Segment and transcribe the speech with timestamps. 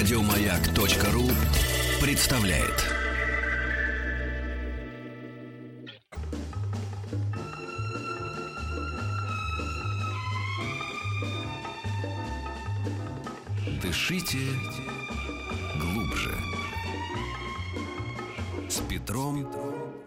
[0.00, 1.28] Радиомаяк.ру
[2.00, 2.86] представляет.
[13.82, 14.38] Дышите
[15.78, 16.34] глубже.
[18.70, 19.46] С Петром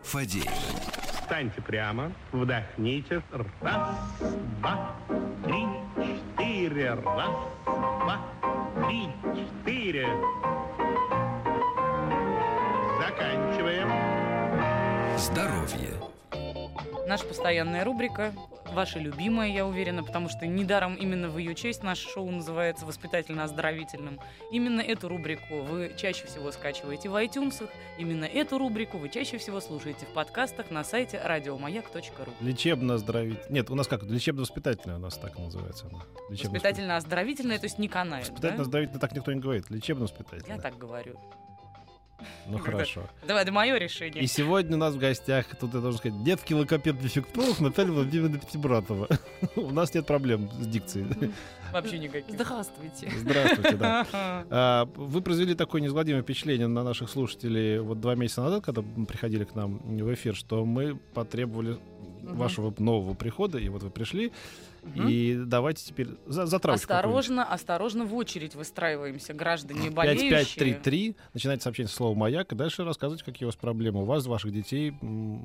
[0.01, 0.49] Фадеевым.
[1.21, 3.21] Встаньте прямо, вдохните.
[3.61, 3.95] Раз,
[4.59, 4.95] два,
[5.45, 6.32] три, четыре.
[6.53, 6.99] Раз,
[7.65, 8.19] два,
[8.85, 10.07] три, четыре.
[13.01, 13.89] Заканчиваем.
[15.17, 15.97] Здоровье.
[17.07, 18.33] Наша постоянная рубрика,
[18.73, 24.19] ваша любимая, я уверена, потому что недаром именно в ее честь наше шоу называется «Воспитательно-оздоровительным».
[24.51, 29.61] Именно эту рубрику вы чаще всего скачиваете в iTunes, именно эту рубрику вы чаще всего
[29.61, 32.33] слушаете в подкастах на сайте радиомаяк.ру.
[32.41, 33.51] Лечебно-оздоровительная.
[33.51, 34.03] Нет, у нас как?
[34.03, 35.89] Лечебно-воспитательная у нас так называется
[36.29, 38.33] Воспитательно-оздоровительное, то есть не канает, да?
[38.33, 39.69] Воспитательно-оздоровительная так никто не говорит.
[39.69, 40.57] Лечебно-воспитательная.
[40.57, 41.19] Я так говорю.
[42.47, 43.09] Ну хорошо.
[43.27, 44.23] Давай, это мое решение.
[44.23, 48.39] И сегодня у нас в гостях, тут я должен сказать, детский логопед дефектолог Наталья Владимировна
[48.39, 49.07] Пятибратова.
[49.55, 51.07] У нас нет проблем с дикцией.
[51.71, 52.35] Вообще никаких.
[52.35, 53.11] Здравствуйте.
[53.17, 54.05] Здравствуйте, да.
[54.49, 59.05] А, Вы произвели такое неизгладимое впечатление на наших слушателей вот два месяца назад, когда мы
[59.05, 61.77] приходили к нам в эфир, что мы потребовали
[62.21, 64.31] вашего нового прихода, и вот вы пришли.
[64.95, 66.81] И давайте теперь за, какую-нибудь.
[66.81, 70.91] Осторожно, осторожно в очередь выстраиваемся, граждане 5533.
[70.91, 71.15] болеющие.
[71.33, 74.51] Начинайте сообщение с слова «Маяк», и дальше рассказывайте, какие у вас проблемы у вас, ваших
[74.51, 74.93] детей,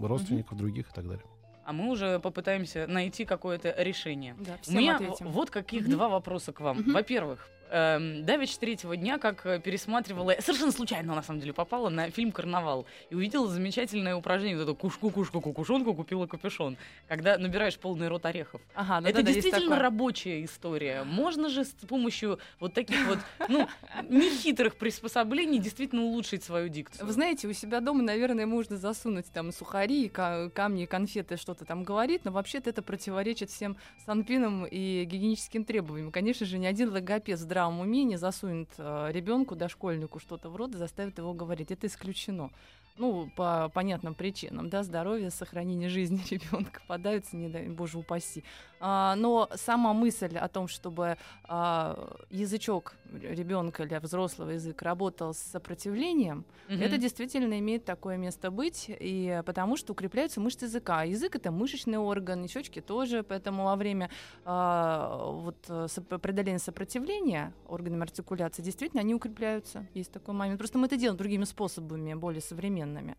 [0.02, 1.24] родственников, других и так далее.
[1.64, 4.34] А мы уже попытаемся найти какое-то решение.
[4.40, 5.28] Да, У меня ответим.
[5.28, 5.90] вот каких Мгм.
[5.92, 6.78] два вопроса к вам.
[6.78, 6.92] Мгм.
[6.94, 12.10] Во-первых, эм, давеча третьего дня, как э, пересматривала, совершенно случайно на самом деле попала на
[12.10, 18.08] фильм «Карнавал» и увидела замечательное упражнение, вот это кушку-кушку кукушонку купила капюшон, когда набираешь полный
[18.08, 18.60] рот орехов.
[18.74, 19.82] Ага, ну это есть действительно такое.
[19.82, 21.04] рабочая история.
[21.04, 23.68] Можно же с помощью вот таких вот, ну,
[24.08, 27.06] нехитрых приспособлений действительно улучшить свою дикцию.
[27.06, 31.84] Вы знаете, у себя дома, наверное, можно засунуть там сухари, ка- камни, конфеты, что-то там
[31.84, 36.10] говорит, но вообще-то это противоречит всем санпинам и гигиеническим требованиям.
[36.10, 40.74] Конечно же, ни один логопед в здравом уме не засунет ребенку, дошкольнику что-то в рот
[40.74, 41.72] и заставит его говорить.
[41.72, 42.50] Это исключено.
[42.96, 48.44] Ну, по понятным причинам, да, здоровье, сохранение жизни ребенка подаются, не дай боже упаси.
[48.80, 55.38] А, но сама мысль о том, чтобы а, язычок ребенка или взрослого язык работал с
[55.38, 56.82] сопротивлением, Мгм.
[56.82, 61.02] это действительно имеет такое место быть, и потому что укрепляются мышцы языка.
[61.02, 64.10] Язык это мышечный орган, и щечки тоже, поэтому во время
[64.44, 65.86] а, вот, э,
[66.18, 69.86] преодоления сопротивления органами артикуляции действительно они укрепляются.
[69.94, 70.58] Есть такой момент.
[70.58, 73.16] Просто мы это делаем другими способами, более современными.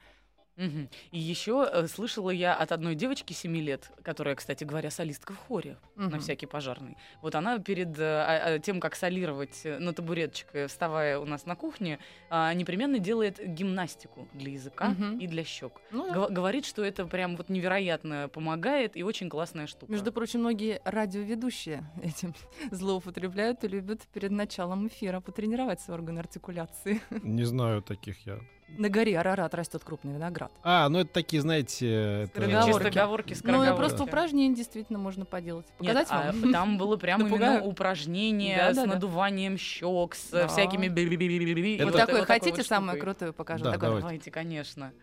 [0.60, 0.90] Мгм.
[1.12, 5.38] И еще э, слышала я от одной девочки 7 лет, которая, кстати говоря, солистка в
[5.38, 6.20] хоре на Мгм.
[6.20, 6.98] всякий пожарный.
[7.22, 11.46] Вот она перед э, а- а, тем, как солировать э, на табуреточке, вставая у нас
[11.46, 11.98] на кухне,
[12.30, 15.18] а, непременно делает гимнастику для языка Мгм.
[15.20, 15.80] и для щек.
[15.92, 16.14] Ну да.
[16.14, 19.92] Гов- Говорит, что это прям вот невероятно помогает и очень классная штука.
[19.92, 22.36] Между прочим, многие радиоведущие этим
[22.72, 27.02] злоупотребляют и любят перед началом эфира потренировать свой орган артикуляции.
[27.24, 28.40] Не знаю таких я.
[28.78, 30.52] На горе Арарат растет крупный виноград.
[30.64, 32.24] А, ну это такие, знаете...
[32.24, 32.72] это- Скороговорки.
[32.84, 33.78] Чисто говорки, Ну, и скороговорки.
[33.78, 35.66] просто упражнение действительно можно поделать.
[35.80, 36.52] Нет, Показать а вам?
[36.54, 38.94] там было прямо именно упражнение с Да-да-да.
[38.94, 40.48] надуванием щек, с Да.
[40.48, 41.84] всякими би-би-би-би-би-би.
[41.84, 43.02] Вот Это- такое вот хотите вот самое штукой?
[43.14, 43.64] крутое покажу?
[43.66, 44.32] Да, Такое давайте.
[44.32, 44.94] Конечно.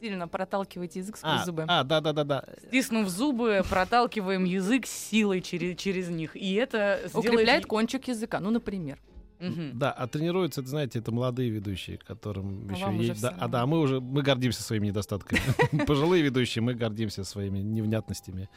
[0.00, 1.64] Сильно проталкивайте язык сквозь А, зубы.
[1.68, 2.44] а, да-да-да-да.
[2.66, 6.34] Стиснув зубы, проталкиваем язык с силой через, через них.
[6.36, 7.14] И это сделает...
[7.30, 8.98] Укрепляет кончик языка, ну, например.
[9.42, 9.78] Мгм.
[9.78, 13.20] Да, а тренируются, это, знаете, это молодые ведущие, которым А еще есть...
[13.22, 15.40] да, а да, мы уже мы гордимся своими недостатками.
[15.86, 18.48] Пожилые ведущие, мы гордимся своими невнятностями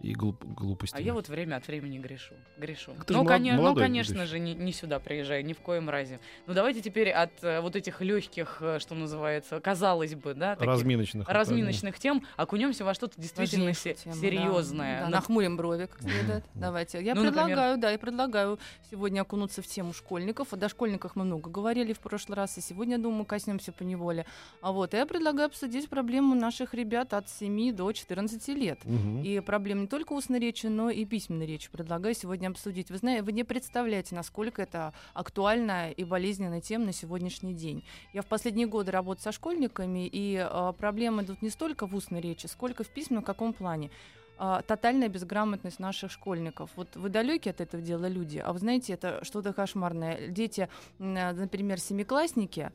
[0.00, 1.02] и глуп- А глупостями.
[1.02, 2.34] я вот время от времени грешу.
[2.56, 2.92] грешу.
[3.06, 6.20] Ты Ну, молод- коне- ну, конечно же, не, не сюда приезжай, ни в коем разе.
[6.46, 10.68] Ну, давайте теперь от э, вот этих легких, э, что называется, казалось бы, да, таких
[10.72, 11.28] Разминочных.
[11.28, 14.20] разминочных тем, окунемся во что-то действительно се- тему, да.
[14.20, 15.00] серьезное.
[15.00, 16.44] Да, На- нахмурим брови, как следует.
[16.54, 17.02] Давайте.
[17.02, 17.44] Я Ну, например?
[17.46, 18.58] предлагаю, да, я предлагаю
[18.90, 20.52] сегодня окунуться в тему школьников.
[20.52, 24.26] О дошкольниках мы много говорили в прошлый раз, и сегодня, думаю, коснемся по неволе.
[24.62, 28.84] А вот, я предлагаю обсудить проблему наших ребят от 7 до 14 лет.
[28.84, 29.22] Мгм.
[29.22, 32.90] И проблем не только устной речи, но и письменной речи предлагаю сегодня обсудить.
[32.90, 37.84] Вы знаете, вы не представляете, насколько это актуальная и болезненная тема на сегодняшний день.
[38.12, 42.20] Я в последние годы работаю со школьниками, и э, проблемы идут не столько в устной
[42.20, 43.90] речи, сколько в письменном, в каком плане.
[44.38, 46.70] а, тотальная безграмотность наших школьников.
[46.76, 50.28] Вот вы далеки от этого дела люди, а вы знаете, это что-то кошмарное.
[50.28, 50.68] Дети,
[50.98, 52.72] а, например, семиклассники,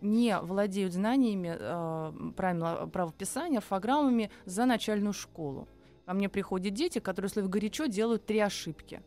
[0.00, 5.68] не владеют знаниями а, правил правописания, орфограммами за начальную школу.
[6.04, 9.02] Ко мне приходят дети, которые, если горячо, делают три ошибки.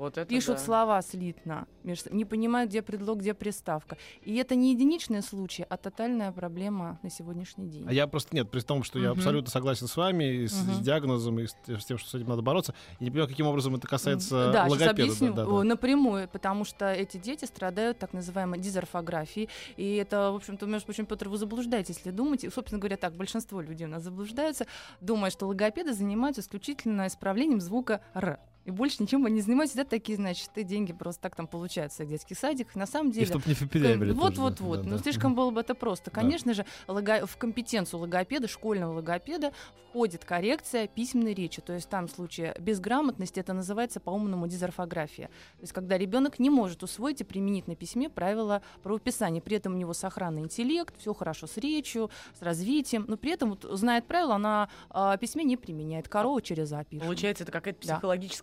[0.00, 0.64] Вот это пишут да.
[0.64, 1.68] слова слитно,
[2.10, 3.98] не понимают, где предлог, где приставка.
[4.22, 7.84] И это не единичный случай, а тотальная проблема на сегодняшний день.
[7.86, 9.18] А я просто нет, при том, что я Мгм.
[9.18, 10.82] абсолютно согласен с вами, и с, с Мгм.
[10.82, 12.74] диагнозом, и с, с тем, что с этим надо бороться.
[12.98, 15.02] И не понимаю, каким образом это касается Да, сейчас логопеда.
[15.02, 15.64] объясню Да, да, да.
[15.64, 19.50] напрямую, потому что эти дети страдают так называемой дизорфографией.
[19.76, 22.50] И это, в общем-то, между прочим, Петр, вы заблуждаетесь, если думаете.
[22.50, 24.66] Собственно говоря, так, большинство людей у нас заблуждаются,
[25.02, 28.40] думая, что логопеды занимаются исключительно исправлением звука «р».
[28.64, 29.80] И больше ничем не занимаются.
[29.80, 32.74] Это такие, значит, и деньги просто так там получают в детских садиках.
[32.74, 33.26] На самом И деле...
[33.26, 34.82] чтобы не впилявили Вот, тоже, вот, да, вот.
[34.82, 35.02] да, Ну, да.
[35.02, 36.10] слишком было бы это просто.
[36.10, 36.20] Да.
[36.20, 39.52] Конечно же, лого- в компетенцию логопеда, школьного логопеда,
[39.88, 41.60] входит коррекция письменной речи.
[41.60, 45.26] То есть там в случае безграмотности это называется по-умному дизорфография.
[45.26, 49.40] То есть когда ребенок не может усвоить и применить на письме правила правописания.
[49.40, 53.50] При этом у него сохранный интеллект, все хорошо с речью, с развитием, но при этом
[53.50, 56.08] вот, знает правила, на а, письме не применяет.
[56.08, 57.04] Корова через пишет.
[57.04, 58.00] Получается, это какая-то Да.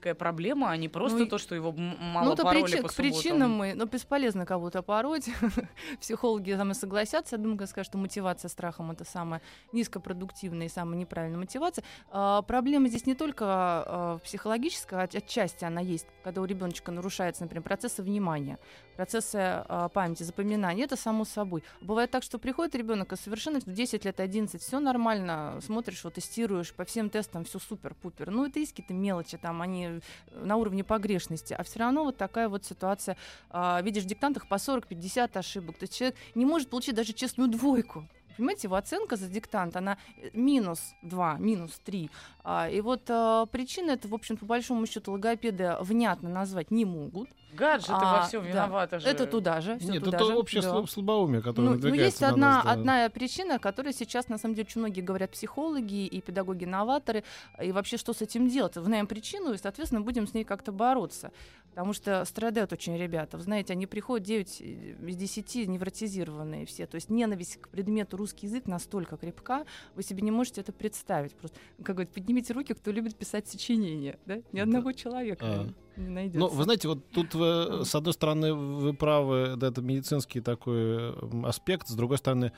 [0.07, 2.81] Психологическая проблема, а не просто Ну и- то, что его мало ну, это пороли причи-
[2.81, 3.13] по к субботам.
[3.21, 5.29] причинам мы, ну, бесполезно кого-то пороть.
[6.01, 7.35] Психологи со мной согласятся.
[7.35, 9.41] Я думаю, скажут, что мотивация страхом это самая
[9.73, 11.83] низкопродуктивная и самая неправильная мотивация.
[12.11, 17.43] А, проблема здесь не только а, психологическая, от- отчасти она есть, когда у ребеночка нарушается,
[17.43, 18.59] например, процессы внимания,
[18.95, 20.85] процессы а, памяти, запоминания.
[20.85, 21.63] Это само собой.
[21.81, 26.13] Бывает так, что приходит ребенок, и совершенно в 10 лет, 11, все нормально, смотришь, вот
[26.15, 28.31] тестируешь, по всем тестам все супер-пупер.
[28.31, 29.96] Ну, это иски-то мелочи, там они
[30.31, 33.17] на уровне погрешности, а все равно вот такая вот ситуация.
[33.49, 37.49] А, видишь в диктантах по 40-50 ошибок, то есть человек не может получить даже честную
[37.49, 38.07] двойку.
[38.37, 42.09] Понимаете, его оценка за диктант, она э, минус 2, минус 3.
[42.43, 46.85] А, и вот а, причины это, в общем, по большому счету, логопеды внятно назвать не
[46.85, 47.29] могут.
[47.53, 48.49] Гаджеты А, во всем да.
[48.49, 49.07] виноваты же.
[49.07, 50.35] Это туда же, Нет, туда это же.
[50.35, 50.85] общее да.
[50.85, 52.71] слабоумие, которое Ну, ну, есть одна, нас, да.
[52.71, 57.23] одна причина, которая сейчас, на самом деле, очень многие говорят психологи и педагоги-новаторы,
[57.61, 58.75] и вообще, что с этим делать.
[58.75, 61.31] Знаем причину, и, соответственно, будем с ней как-то бороться.
[61.69, 63.37] Потому что страдают очень ребята.
[63.37, 66.87] Вы знаете, они приходят 9 из 10 невротизированные все.
[66.87, 69.65] То есть ненависть к предмету русский язык настолько крепка,
[69.95, 71.35] вы себе не можете это представить.
[71.35, 74.17] Просто, как говорят, поднимите руки, кто любит писать сочинения.
[74.25, 74.39] Да?
[74.51, 75.67] Ни одного человека А.
[75.97, 76.39] не найдется.
[76.39, 81.13] Ну, вы знаете, вот тут, вы, с одной стороны, вы правы, да, это медицинский такой
[81.13, 82.51] м, аспект, с другой стороны,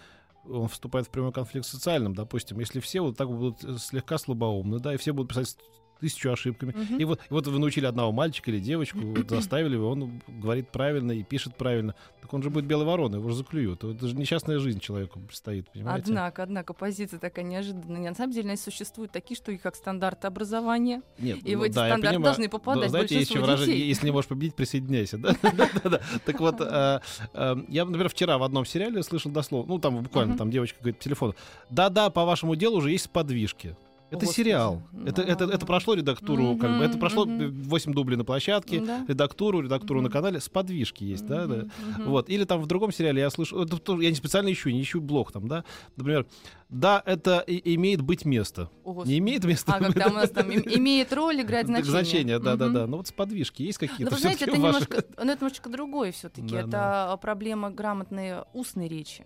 [0.48, 4.18] он вступает в прямой конфликт с социальным, допустим, если все вот так будут э, слегка
[4.18, 5.58] слабоумны, да, и все будут писать
[6.00, 6.74] тысячу ошибками.
[6.76, 6.98] Мгм.
[6.98, 10.70] И вот, и вот вы научили одного мальчика или девочку, вот заставили его, он говорит
[10.70, 11.96] правильно и пишет правильно.
[12.22, 13.84] Так он же будет белой вороной, его же заклюют.
[13.84, 16.06] Это же несчастная жизнь человеку предстоит, понимаете?
[16.08, 18.10] Однако, однако, позиция такая неожиданная.
[18.10, 21.02] На самом деле, существуют такие штуки, как стандарты образования.
[21.18, 23.88] Нет, И ну в эти да, стандарты должны попадать Да, знаете, есть выражение, детей.
[23.90, 25.18] если не можешь победить, присоединяйся.
[25.18, 25.36] Да?
[26.26, 27.00] Так вот, э,
[27.34, 30.98] э, я, например, вчера в одном сериале слышал дословно, ну там буквально, там девочка говорит
[30.98, 31.36] по телефону,
[31.70, 33.76] да-да, по вашему делу уже есть подвижки.
[34.12, 34.36] Это Господи.
[34.36, 34.82] сериал.
[35.06, 35.66] Это, это, это Ну.
[35.68, 37.62] прошло редактуру, как бы, это прошло мгм.
[37.64, 39.06] 8 дублей на площадке, Да.
[39.08, 40.14] редактуру, редактуру на Мгм.
[40.14, 41.56] канале, с подвижки есть, да, да.
[41.98, 42.10] Мгм.
[42.10, 42.28] Вот.
[42.30, 45.32] Или там в другом сериале я слышу, это я не специально ищу, не ищу блог
[45.32, 45.64] там, да,
[45.96, 46.26] например,
[46.70, 48.70] да, это и- имеет быть место.
[48.84, 49.04] О.
[49.06, 51.92] Не имеет места А, там у нас там им- имеет роль играть значение.
[51.92, 52.74] значение, да, да, Мгм.
[52.74, 52.88] да.
[52.88, 54.14] Ну вот с подвижки есть Но какие-то.
[54.16, 54.62] вы знаете, это ваши?
[54.64, 56.48] немножко, ну, это немножечко другое все-таки.
[56.50, 57.18] Да, это да.
[57.18, 59.26] проблема грамотной устной речи.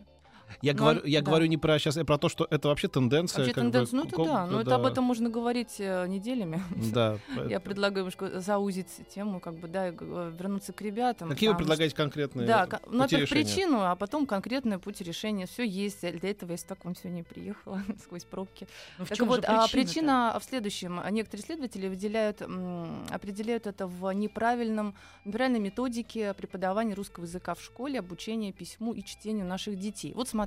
[0.62, 1.26] Я, Ну, говорю, я да.
[1.30, 3.40] говорю не про сейчас, а про то, что это вообще тенденция.
[3.40, 6.62] Вообще как бы, тенденция, ну это да, но это об этом можно говорить э, неделями.
[6.94, 7.18] Да.
[7.50, 9.92] Я предлагаю немножко заузить тему, как бы, да, э,
[10.38, 11.30] вернуться к ребятам.
[11.30, 15.46] Какие вы предлагаете конкретные Да, э, ну, пути во-первых, причину, а потом конкретный путь решения.
[15.48, 16.02] Все есть.
[16.02, 18.68] Для этого я так вам сегодня и приехала сквозь пробки.
[19.00, 19.72] Ну, в Так вот, же а причина-то?
[19.72, 21.02] причина в следующем.
[21.12, 24.96] Некоторые исследователи выделяют, м, определяют это в неправильном,
[25.26, 30.14] неправильной методике преподавания русского языка в школе, обучения письму и чтению наших детей.
[30.16, 30.43] Вот смотрите.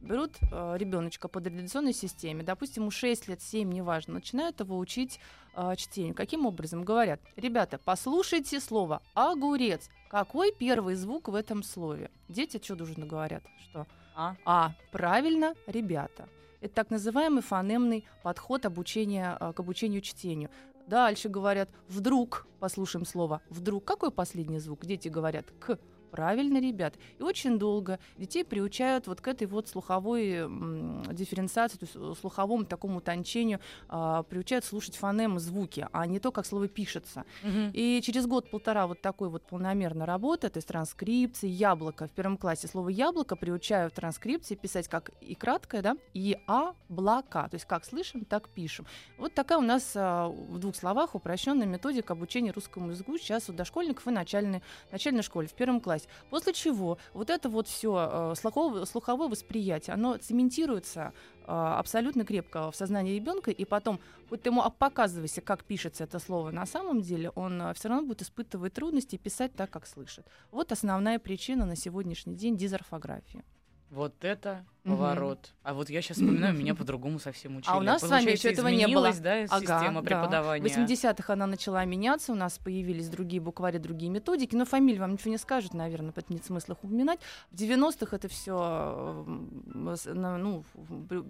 [0.00, 5.18] Берут э, ребеночка по традиционной системе, допустим, ему 6 лет, 7, неважно, начинают его учить
[5.54, 6.14] э, чтению.
[6.14, 6.84] Каким образом?
[6.84, 9.88] Говорят, ребята, послушайте слово «огурец».
[10.08, 12.10] Какой первый звук в этом слове?
[12.28, 13.42] Дети дружно говорят?
[13.62, 13.86] Что?
[14.14, 14.36] А?
[14.44, 16.28] А, правильно, ребята.
[16.60, 20.50] Это так называемый фонемный подход обучения, а, к обучению чтению.
[20.86, 23.84] Дальше говорят «вдруг», послушаем слово «вдруг».
[23.84, 24.86] Какой последний звук?
[24.86, 25.78] Дети говорят «к».
[26.16, 26.94] Правильно, ребят.
[27.18, 30.48] И очень долго детей приучают вот к этой вот слуховой
[31.12, 36.32] дифференциации, то есть э, слуховому такому утончению, а, приучают слушать фонемы, звуки, а не то,
[36.32, 37.24] как слово пишется.
[37.42, 37.70] Мгм.
[37.74, 42.66] И через год-полтора вот такой вот полномерной работы, то есть транскрипции, яблоко в первом классе,
[42.66, 47.84] слово яблоко приучаю в транскрипции писать как и краткое, да, и облака, то есть как
[47.84, 48.86] слышим, так пишем.
[49.18, 53.52] Вот такая у нас а, в двух словах упрощенная методика обучения русскому языку сейчас у
[53.52, 56.05] дошкольников и начальной, начальной школе в первом классе.
[56.06, 61.12] Есть после чего вот это вот все слуховое, слуховое восприятие, оно цементируется
[61.44, 66.18] а, абсолютно крепко в сознании ребенка, и потом, вот ты ему показывайся, как пишется это
[66.18, 70.26] слово на самом деле, он а, все равно будет испытывать трудности писать так, как слышит.
[70.50, 73.44] Вот основная причина на сегодняшний день дизорфографии.
[73.90, 75.38] Вот это поворот.
[75.38, 75.48] Угу.
[75.62, 77.72] А вот я сейчас вспоминаю, меня по-другому совсем учили.
[77.72, 79.12] А у нас с вами еще этого не было.
[79.12, 80.06] да, ага, система да.
[80.06, 80.68] преподавания?
[80.68, 85.12] В 80-х она начала меняться, у нас появились другие буквари, другие методики, но фамилии вам
[85.12, 87.20] ничего не скажут, наверное, поэтому нет смысла их упоминать.
[87.50, 89.24] В 90-х это все
[89.66, 90.64] ну,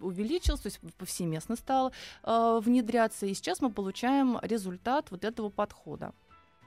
[0.00, 1.92] увеличилось, то есть повсеместно стало
[2.24, 6.12] э, внедряться, и сейчас мы получаем результат вот этого подхода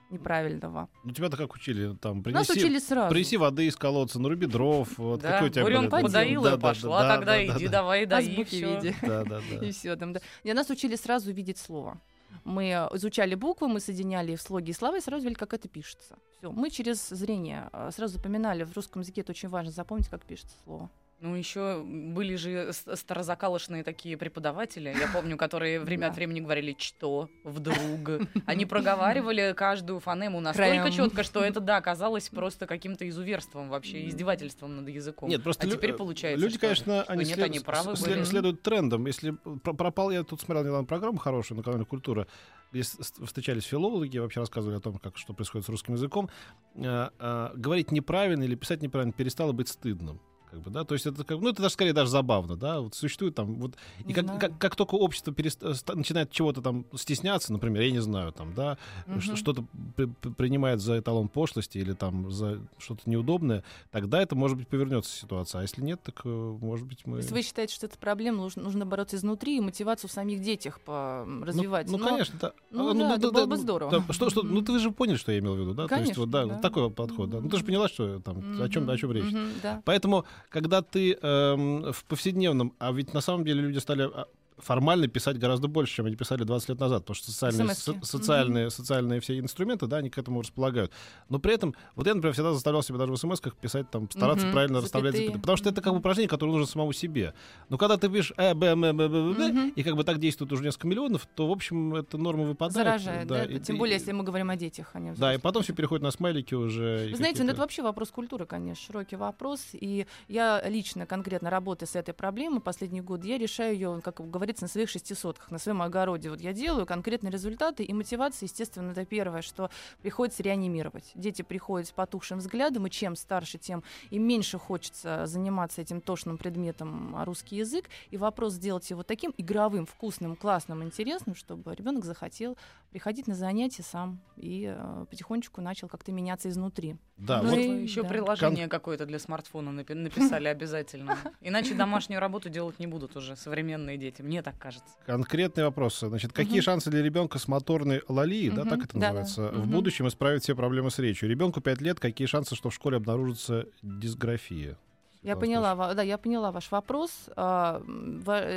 [0.09, 0.89] неправильного.
[1.03, 1.95] Ну, тебя-то как учили?
[1.95, 3.09] Там, принеси, Нас учили сразу.
[3.09, 4.97] Принеси воды из колодца, наруби дров.
[4.97, 5.63] Вот да, какой у тебя
[6.09, 8.75] да, и пошла, да, тогда да, иди, да, давай, да, и Азбуки все.
[8.75, 8.95] види.
[9.01, 9.65] Да, да, да.
[9.65, 10.21] И все там, да.
[10.43, 11.99] И нас учили сразу видеть слово.
[12.43, 16.17] Мы изучали буквы, мы соединяли в слоги и слова и сразу видели, как это пишется.
[16.37, 16.51] Все.
[16.51, 18.63] Мы через зрение э, сразу запоминали.
[18.63, 20.89] В русском языке это очень важно запомнить, как пишется слово.
[21.21, 27.29] Ну, еще были же старозакалошные такие преподаватели, я помню, которые время от времени говорили «что»,
[27.43, 28.21] «вдруг».
[28.45, 34.77] Они проговаривали каждую фонему настолько четко, что это, да, казалось просто каким-то изуверством вообще, издевательством
[34.77, 35.27] над языком.
[35.27, 37.45] Нет, просто а теперь получается, люди, что, конечно, что они, нет, след...
[37.45, 38.15] они правы след...
[38.15, 38.23] были.
[38.23, 39.05] следуют трендам.
[39.05, 42.27] Если пропал, я тут смотрел недавно программу хорошую на канале «Культура»,
[42.71, 46.29] где встречались филологи, вообще рассказывали о том, как, что происходит с русским языком,
[46.77, 50.21] а, а, говорить неправильно или писать неправильно перестало быть стыдным.
[50.51, 50.83] Как бы, да?
[50.83, 53.73] То есть это как, ну это даже скорее даже забавно, да, вот существует там вот
[54.05, 55.61] и как, как, как только общество перест...
[55.93, 58.77] начинает чего-то там стесняться, например, я не знаю, там, да,
[59.07, 59.21] угу.
[59.21, 59.65] что-то
[59.95, 65.15] при, принимает за эталон пошлости или там за что-то неудобное, тогда это может быть повернется
[65.15, 67.17] ситуация, а если нет, так э, может быть мы.
[67.17, 70.41] То есть вы считаете, что это проблема нужно, нужно бороться изнутри и мотивацию в самих
[70.41, 71.87] детях по развивать?
[71.87, 72.09] Ну, ну Но...
[72.09, 72.53] конечно, да.
[72.71, 73.91] Ну, ну да, да, это да, было бы здорово.
[73.91, 75.87] Да, что, что, ну ты же поняли, что я имел в виду, да?
[75.87, 76.53] Конечно, То есть вот да, да.
[76.53, 77.39] вот такой подход, да.
[77.39, 79.33] Ну ты же поняла, что там о чем о чем речь.
[79.61, 79.81] Да.
[79.85, 84.27] Поэтому когда ты эм, в повседневном, а ведь на самом деле люди стали а,
[84.61, 88.65] формально писать гораздо больше, чем они писали 20 лет назад, потому что социальные, со, социальные,
[88.65, 88.69] mm-hmm.
[88.69, 90.91] социальные все инструменты, да, они к этому располагают.
[91.29, 94.47] Но при этом, вот я, например, всегда заставлял себя даже в смс-ках писать, там, стараться
[94.47, 94.51] mm-hmm.
[94.51, 97.33] правильно расставлять запятые, потому что это как бы упражнение, которое нужно самому себе.
[97.69, 99.73] Но когда ты пишешь э, б, м, б, б, б, mm-hmm.
[99.75, 102.73] и как бы так действует уже несколько миллионов, то, в общем, эта норма выпадает.
[102.73, 105.37] Заражает, да, да и, тем более, если мы говорим о детях, а не Да, и
[105.37, 107.07] потом все переходит на смайлики уже.
[107.09, 111.85] Вы знаете, ну, это вообще вопрос культуры, конечно, широкий вопрос, и я лично, конкретно работая
[111.85, 115.59] с этой проблемой последний год, я решаю ее, как говорится, на своих 600 сотках, на
[115.59, 119.69] своем огороде вот я делаю конкретные результаты, и мотивация, естественно, это первое, что
[120.01, 121.11] приходится реанимировать.
[121.15, 126.37] Дети приходят с потухшим взглядом, и чем старше, тем им меньше хочется заниматься этим тошным
[126.37, 132.05] предметом а, русский язык, и вопрос сделать его таким игровым, вкусным, классным, интересным, чтобы ребенок
[132.05, 132.57] захотел
[132.91, 136.95] приходить на занятия сам и э, потихонечку начал как-то меняться изнутри.
[137.17, 138.09] Да, ну вот и еще да.
[138.09, 138.79] приложение Кон...
[138.79, 141.17] какое-то для смартфона напи- написали обязательно.
[141.41, 144.89] Иначе домашнюю работу делать не будут уже современные дети, мне так кажется.
[145.05, 146.07] Конкретные вопросы.
[146.07, 150.43] Значит, какие шансы для ребенка с моторной лалией, да, так это называется, в будущем исправить
[150.43, 151.29] все проблемы с речью?
[151.29, 154.77] Ребенку 5 лет, какие шансы, что в школе обнаружится дисграфия?
[155.21, 157.11] Я поняла, да, я поняла ваш вопрос.
[157.35, 157.81] А,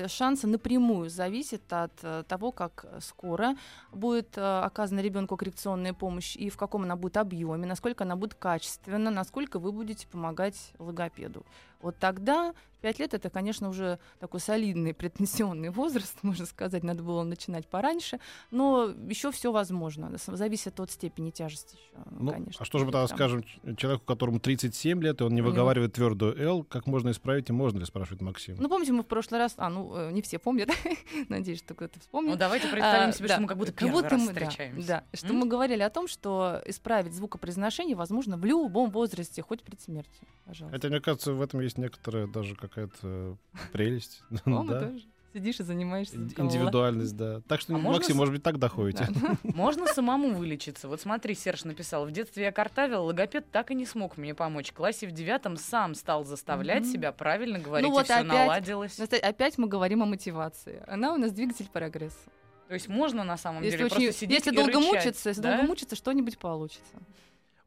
[0.07, 3.57] шансы напрямую зависят от э, того, как скоро
[3.91, 8.35] будет э, оказана ребенку коррекционная помощь и в каком она будет объеме, насколько она будет
[8.35, 11.45] качественна, насколько вы будете помогать логопеду.
[11.83, 17.23] Вот тогда 5 лет это, конечно, уже такой солидный претензионный возраст, можно сказать, надо было
[17.23, 18.21] начинать пораньше,
[18.51, 22.61] но еще все возможно, зависит от степени тяжести еще, ну, конечно.
[22.61, 23.45] А что же мы тогда скажем
[23.77, 27.79] человеку, которому 37 лет, и он не выговаривает твердую «л», как можно исправить и можно
[27.79, 28.57] ли, спрашивает Максим?
[28.59, 30.69] Ну, помните, мы в прошлый раз, а, ну, э, не все помнят,
[31.29, 32.33] надеюсь, что кто-то вспомнит.
[32.33, 34.89] Ну, давайте представим а, себе, да, что мы как будто первый раз мы, встречаемся.
[34.89, 39.63] Да, да что мы говорили о том, что исправить звукопроизношение возможно в любом возрасте, хоть
[39.63, 40.77] перед смертью, пожалуйста.
[40.77, 43.37] Это, мне кажется, в этом есть некоторая даже какая-то
[43.73, 44.23] прелесть.
[44.45, 45.05] По-моему, тоже.
[45.33, 46.17] Сидишь и занимаешься.
[46.17, 47.41] Индивидуальность, да.
[47.49, 49.09] Так что, а Максим, может быть, так доходите.
[49.43, 50.89] Можно самому вылечиться.
[50.89, 54.73] Вот смотри, Серж написал, в детстве я картавил, логопед так и не смог мне помочь.
[54.73, 58.99] В классе в девятом сам стал заставлять себя правильно говорить, ну, вот и все наладилось.
[59.01, 60.83] Опять мы говорим о мотивации.
[60.87, 62.31] Она у нас двигатель прогресса.
[62.69, 65.29] То есть можно на самом если деле очень, просто сидеть Если и долго рычать, мучиться,
[65.29, 65.57] если да?
[65.57, 66.95] долго мучиться, что-нибудь получится.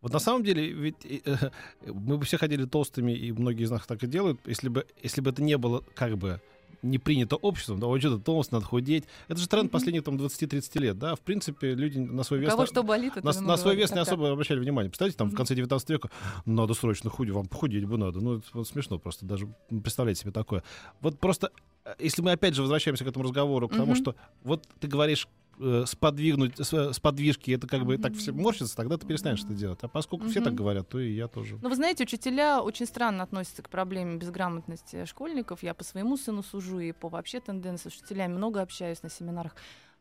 [0.05, 1.49] Вот на самом деле, ведь э,
[1.87, 5.19] мы бы все ходили толстыми, и многие из нас так и делают, если бы, если
[5.19, 6.39] бы это не было как бы
[6.83, 9.05] не принято обществом, да, вот что-то толст, надо худеть.
[9.27, 11.15] Это же тренд последних там 20-30 лет, да.
[11.15, 12.49] В принципе, люди на свой вес...
[12.49, 14.91] У кого на, что болит, на, на свой вес не особо обращали внимание.
[14.91, 16.11] Представляете, там в конце 19 века
[16.45, 18.19] надо срочно худеть, вам похудеть бы надо.
[18.19, 20.61] Ну, это вот смешно просто, даже представлять себе такое.
[21.01, 21.49] Вот просто,
[21.83, 25.27] э, если мы опять же возвращаемся к этому разговору, к тому, что вот ты говоришь
[25.59, 29.53] э, сподвигнуть, с, с подвижки, это как бы так все морщится, тогда ты перестанешь это
[29.53, 29.79] делать.
[29.81, 31.57] А поскольку все так говорят, то и я тоже.
[31.61, 35.63] Но вы знаете, учителя очень странно относятся к проблеме безграмотности школьников.
[35.63, 39.55] Я по своему сыну сужу и по вообще тенденции с учителями много общаюсь на семинарах.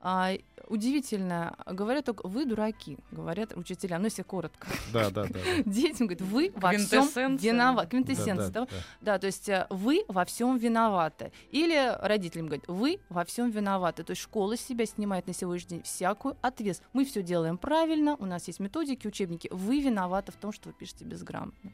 [0.06, 0.32] А,
[0.68, 4.68] удивительно, говорят только вы дураки, говорят учителя, ну если коротко.
[4.92, 5.38] Да, да, да.
[5.64, 7.86] Детям говорят, вы во всем виноваты.
[7.86, 8.66] Да, Квинтэссенция, да, да?
[8.66, 8.76] да.
[9.00, 11.32] Да, то есть э, вы во всем виноваты.
[11.52, 14.04] Или родителям говорят, вы во всем виноваты.
[14.04, 16.92] То есть школа себя снимает на сегодняшний день всякую ответственность.
[16.92, 19.48] Мы все делаем правильно, у нас есть методики, учебники.
[19.50, 21.72] Вы виноваты в том, что вы пишете безграмотно.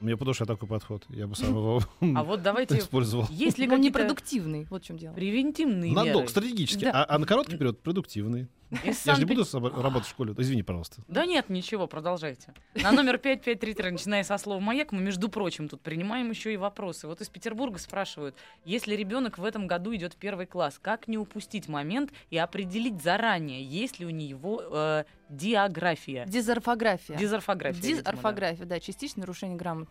[0.00, 1.04] Мне по душе такой подход.
[1.08, 3.26] Я бы сам его А вот давайте, использовал.
[3.30, 5.14] есть ли Он какие-то непродуктивный, вот в чем дело.
[5.14, 6.84] превентивные На долг, стратегически.
[6.84, 7.04] Да.
[7.04, 8.48] А, а на короткий период продуктивный.
[8.82, 10.34] Из Я же не буду работать в школе.
[10.36, 11.02] Извини, пожалуйста.
[11.06, 12.54] Да нет, ничего, продолжайте.
[12.74, 17.06] На номер 5533, начиная со слова «Маяк», мы, между прочим, тут принимаем еще и вопросы.
[17.06, 18.34] Вот из Петербурга спрашивают,
[18.64, 23.02] если ребенок в этом году идет в первый класс, как не упустить момент и определить
[23.02, 26.26] заранее, есть ли у него э, диаграфия?
[26.26, 27.16] Дизорфография.
[27.16, 27.80] Дизорфография.
[27.80, 28.10] видимо, да.
[28.10, 29.83] Дизорфография, да, частичное нарушение грамотности.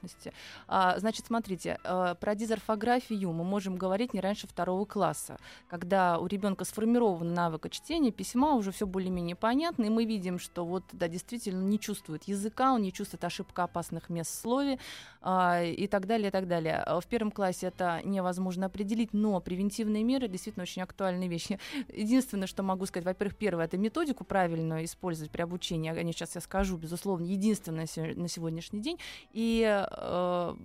[0.67, 6.27] А, значит, смотрите, э, про дизорфографию мы можем говорить не раньше второго класса, когда у
[6.27, 11.07] ребенка сформирован навык чтения, письма, уже все более-менее понятно, и мы видим, что вот, да,
[11.07, 14.79] действительно не чувствует языка, он не чувствует ошибка опасных мест в слове
[15.25, 16.77] и так далее, и так далее.
[16.77, 21.59] А В первом классе это невозможно определить, но превентивные меры действительно очень актуальные вещи.
[21.93, 26.35] Единственное, что могу сказать, во-первых, первое, это методику правильную использовать при обучении, о ней сейчас
[26.35, 28.97] я скажу, безусловно, единственное на сегодняшний день.
[29.31, 30.55] И э,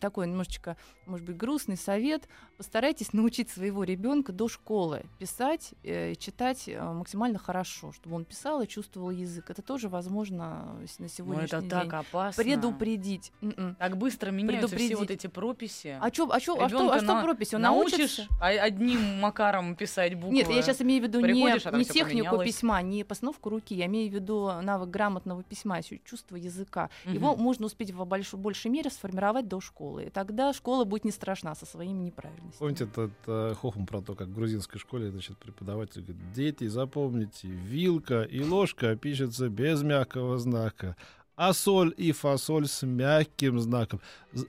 [0.00, 6.68] такой немножечко, может быть, грустный совет, постарайтесь научить своего ребенка до школы писать э, читать
[6.68, 9.50] э, максимально хорошо, чтобы он писал и чувствовал язык.
[9.50, 11.70] Это тоже возможно с- на Ну, сегодняшний это день.
[11.70, 12.42] так опасно.
[12.42, 13.32] Предупредить.
[13.42, 13.74] М-м.
[13.76, 15.96] Так быстро меняются все вот эти прописи.
[16.00, 17.54] А, чё, а, чё, а что, а что на- пропись?
[17.54, 18.26] Он Научишь научится?
[18.40, 20.34] а- одним макаром писать буквы?
[20.34, 22.46] Нет, я сейчас имею в виду не, Приходишь, а не всё технику поменялось.
[22.46, 26.90] письма, не постановку руки, я имею в виду навык грамотного письма, чу- чувство языка.
[27.04, 27.14] Мгм.
[27.14, 30.04] Его можно успеть в больш- большей мере сформировать до школы.
[30.04, 32.58] И тогда школа будет не страшна со своими неправильностями.
[32.58, 37.48] Помните этот э, хохм про то, как в грузинской школе значит, преподаватель говорит, дети, запомните,
[37.48, 40.96] вилка и ложка пишется без мягкого знака,
[41.36, 44.00] а соль и фасоль с мягким знаком.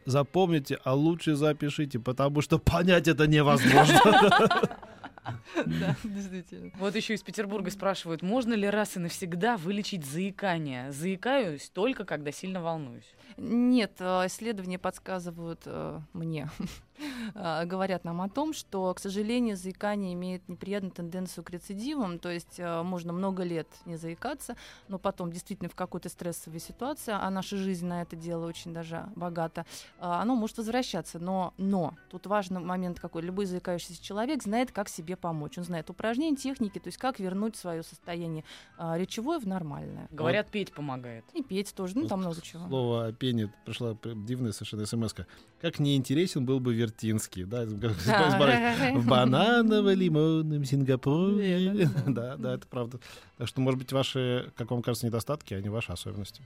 [0.06, 4.00] Запомните, а лучше запишите, потому что понять это невозможно.
[5.66, 6.72] Да, действительно.
[6.78, 10.92] Вот еще из Петербурга спрашивают, можно ли раз и навсегда вылечить заикание?
[10.92, 13.14] Заикаюсь только, когда сильно волнуюсь.
[13.38, 16.50] Нет, э, исследования подсказывают э, мне,
[17.34, 22.60] говорят нам о том, что, к сожалению, заикание имеет неприятную тенденцию к рецидивам, то есть
[22.60, 24.56] э, можно много лет не заикаться,
[24.88, 29.08] но потом действительно в какой-то стрессовой ситуации, а наша жизнь на это дело очень даже
[29.16, 29.66] богата,
[29.98, 31.20] э, оно может возвращаться.
[31.20, 33.22] Но, но тут важный момент какой.
[33.22, 35.58] Любой заикающийся человек знает, как себе помочь.
[35.58, 38.44] Он знает упражнения, техники, то есть как вернуть свое состояние
[38.78, 40.08] э, речевое в нормальное.
[40.12, 41.26] Говорят, петь помогает.
[41.34, 42.68] И петь тоже, ну там много чего.
[42.68, 45.26] Слово о пении пришла дивная совершенно смс -ка.
[45.62, 51.90] Как неинтересен был бы Вертинский, да, в бананово-лимонном Сингапуре.
[52.08, 52.36] Да.
[52.38, 53.00] Да, это правда.
[53.38, 56.42] Так что, может быть, ваши, как вам кажется, недостатки, а не ваши особенности.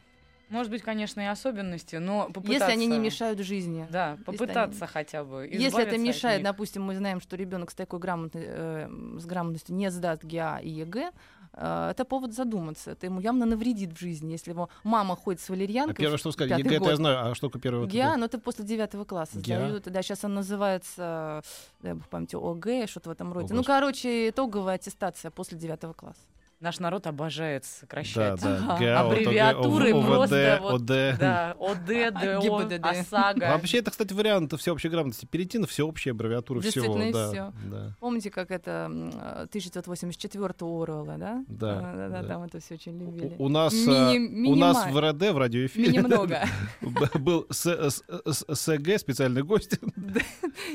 [0.49, 2.53] Может быть, конечно, и особенности, но попытаться...
[2.53, 3.87] Если они не мешают жизни.
[3.91, 6.45] Да, попытаться хотя бы Если это от мешает, них.
[6.45, 10.69] допустим, мы знаем, что ребенок с такой грамотной, э, с грамотностью не сдаст ГИА и
[10.69, 11.11] ЕГЭ,
[11.53, 12.91] это повод задуматься.
[12.91, 15.95] Это ему явно навредит в жизни, если его мама ходит с А валерьянкой.
[15.95, 17.49] первое, что сказать, ЕГЭ я знаю, а что
[17.81, 18.17] вот ГИА, это?
[18.17, 19.57] но это после девятого класса ГИА?
[19.67, 19.83] сдают.
[19.85, 21.41] Да, сейчас он называется,
[21.81, 23.53] дай бог памяти, ОГЭ, что-то в этом роде.
[23.53, 23.65] ну, Господи.
[23.79, 26.21] короче, итоговая аттестация после девятого класса.
[26.59, 28.41] Наш народ обожает Да, сокращать.
[28.41, 30.85] да, вот, Аббревиатуры ОВД, просто вот, ОД.
[31.17, 32.85] Да, ОД, ДО, ГИБДД.
[32.85, 33.39] ОСАГО.
[33.39, 35.25] Вообще, это, кстати, вариант всеобщей грамотности.
[35.25, 36.97] Перейти на всеобщие аббревиатуры всего.
[37.13, 37.95] Да, да.
[38.01, 41.45] Помните, как это м, э, 1984 Оруэлла, да?
[41.47, 42.27] Да, А, да, да.
[42.27, 43.35] там это все очень любили.
[43.37, 46.41] У, у нас, Мини- а, у нас минима- в РД, в радиоэфире, Немного.
[47.19, 49.79] был С- С- С- СГ, специальный гость.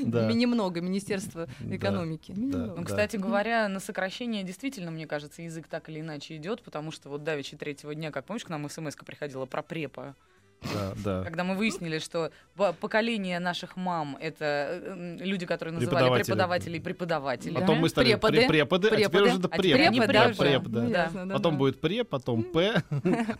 [0.03, 0.31] Да.
[0.31, 2.33] Немного, Министерство Да, экономики.
[2.35, 2.73] да.
[2.75, 7.09] Ну, кстати говоря, на сокращение действительно, мне кажется, язык так или иначе идет, потому что
[7.09, 10.15] вот давеча третьего дня, как помнишь, к нам смс приходила про препа,
[10.61, 11.23] Да, да.
[11.23, 14.45] когда мы выяснили, что по- поколение наших мам— это
[14.81, 16.25] э, люди, которые называли Преподаватели.
[16.25, 17.53] преподавателей преподаватели.
[17.53, 18.37] Потом мы стали Преподы.
[18.37, 19.23] пре- преподы, а теперь Преподы.
[19.29, 19.87] уже это А преп.
[19.87, 20.81] они Да, преп, преп, да.
[20.81, 20.87] да.
[20.87, 21.03] Да.
[21.03, 21.57] ясно, да, Потом да.
[21.59, 22.81] будет преп, потом П,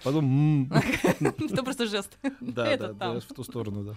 [0.04, 0.74] потом М.
[1.20, 2.18] Это просто жест.
[2.42, 3.14] Да, Это да, там.
[3.16, 3.96] да, в ту сторону, да.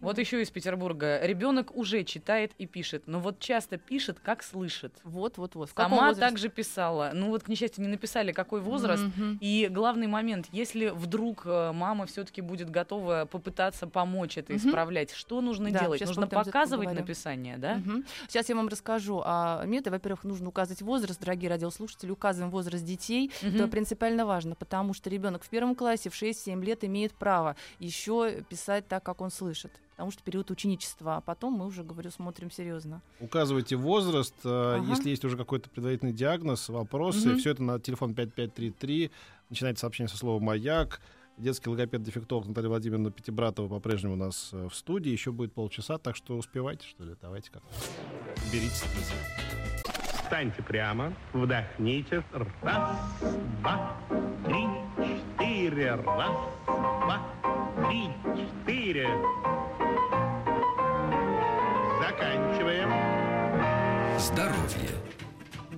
[0.00, 1.20] Вот еще из Петербурга.
[1.24, 4.92] Ребенок уже читает и пишет, но вот часто пишет, как слышит.
[5.04, 5.70] Вот, вот, вот.
[5.76, 7.10] Сама также писала.
[7.14, 9.04] Ну вот, к несчастью, не написали, какой возраст.
[9.40, 15.10] И главный момент, если вдруг э, мама все-таки будет будет готова попытаться помочь это исправлять.
[15.12, 16.00] Что нужно Да, делать?
[16.06, 17.76] Нужно показывать написание, да?
[17.76, 18.04] Мгм.
[18.28, 19.90] Сейчас я вам расскажу о методе.
[19.90, 23.30] Во-первых, нужно указывать возраст, дорогие радиослушатели, указываем возраст детей.
[23.42, 23.54] Мгм.
[23.56, 28.42] Это принципиально важно, потому что ребенок в первом классе в 6-7 лет имеет право еще
[28.48, 29.72] писать так, как он слышит.
[29.92, 33.02] Потому что период ученичества, а потом мы уже, говорю, смотрим серьезно.
[33.20, 34.86] Указывайте возраст, э, Ага.
[34.88, 37.38] если есть уже какой-то предварительный диагноз, вопросы, Мгм.
[37.38, 39.10] все это на телефон 5533.
[39.50, 41.00] Начинайте сообщение со слова «Маяк».
[41.40, 45.10] Детский логопед-дефектолог Наталья Владимировна Пятибратова по-прежнему у нас э, в студии.
[45.10, 47.14] Еще будет полчаса, так что успевайте, что ли.
[47.22, 47.62] Давайте как
[48.52, 48.84] берите.
[50.22, 52.22] Встаньте прямо, вдохните.
[52.60, 52.90] Раз,
[53.62, 53.96] два,
[54.44, 54.66] три,
[54.98, 55.94] четыре.
[55.94, 57.20] Раз, два,
[57.88, 59.08] три, четыре.
[62.02, 62.90] Заканчиваем.
[64.18, 65.09] Здоровье.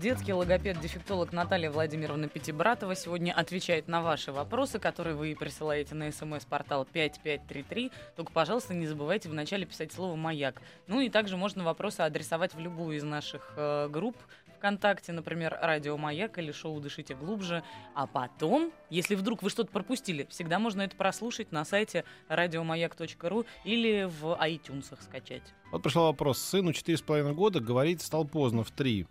[0.03, 6.89] Детский логопед-дефектолог Наталья Владимировна Пятибратова сегодня отвечает на ваши вопросы, которые вы присылаете на смс-портал
[6.93, 7.93] 5533.
[8.17, 10.61] Только, пожалуйста, не забывайте вначале писать слово «Маяк».
[10.89, 14.17] Ну и также можно вопросы адресовать в любую из наших э, групп
[14.57, 17.63] ВКонтакте, например, «Радио Маяк» или шоу «Дышите глубже».
[17.95, 24.09] А потом, если вдруг вы что-то пропустили, всегда можно это прослушать на сайте радиомаяк.ру или
[24.21, 25.43] в iTunes скачать.
[25.71, 26.39] Вот пришел вопрос.
[26.39, 29.07] Сыну 4,5 года говорить стал поздно, в 3.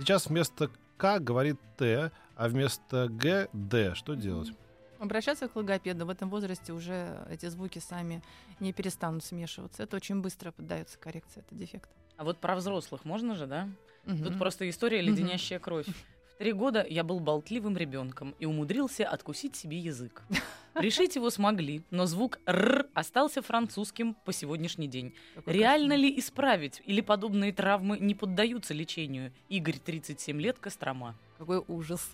[0.00, 3.94] Сейчас вместо К говорит Т, а вместо Г— Д.
[3.94, 4.50] Что делать?
[4.98, 6.06] Обращаться к логопеду.
[6.06, 8.22] В этом возрасте уже эти звуки сами
[8.60, 9.82] не перестанут смешиваться.
[9.82, 11.90] Это очень быстро поддается коррекции, это дефект.
[12.16, 13.68] А вот про взрослых можно же, да?
[14.06, 14.38] Тут Мгм.
[14.38, 15.86] просто история леденящая кровь.
[15.86, 20.22] В три года я был болтливым ребенком и умудрился откусить себе язык.
[20.80, 25.14] Решить его смогли, но звук «р» остался французским по сегодняшний день.
[25.34, 25.98] Какой Реально кошмар.
[26.10, 26.82] ли исправить?
[26.84, 29.32] Или подобные травмы не поддаются лечению?
[29.48, 31.16] Игорь, 37 лет, Кострома.
[31.38, 32.10] Какой ужас.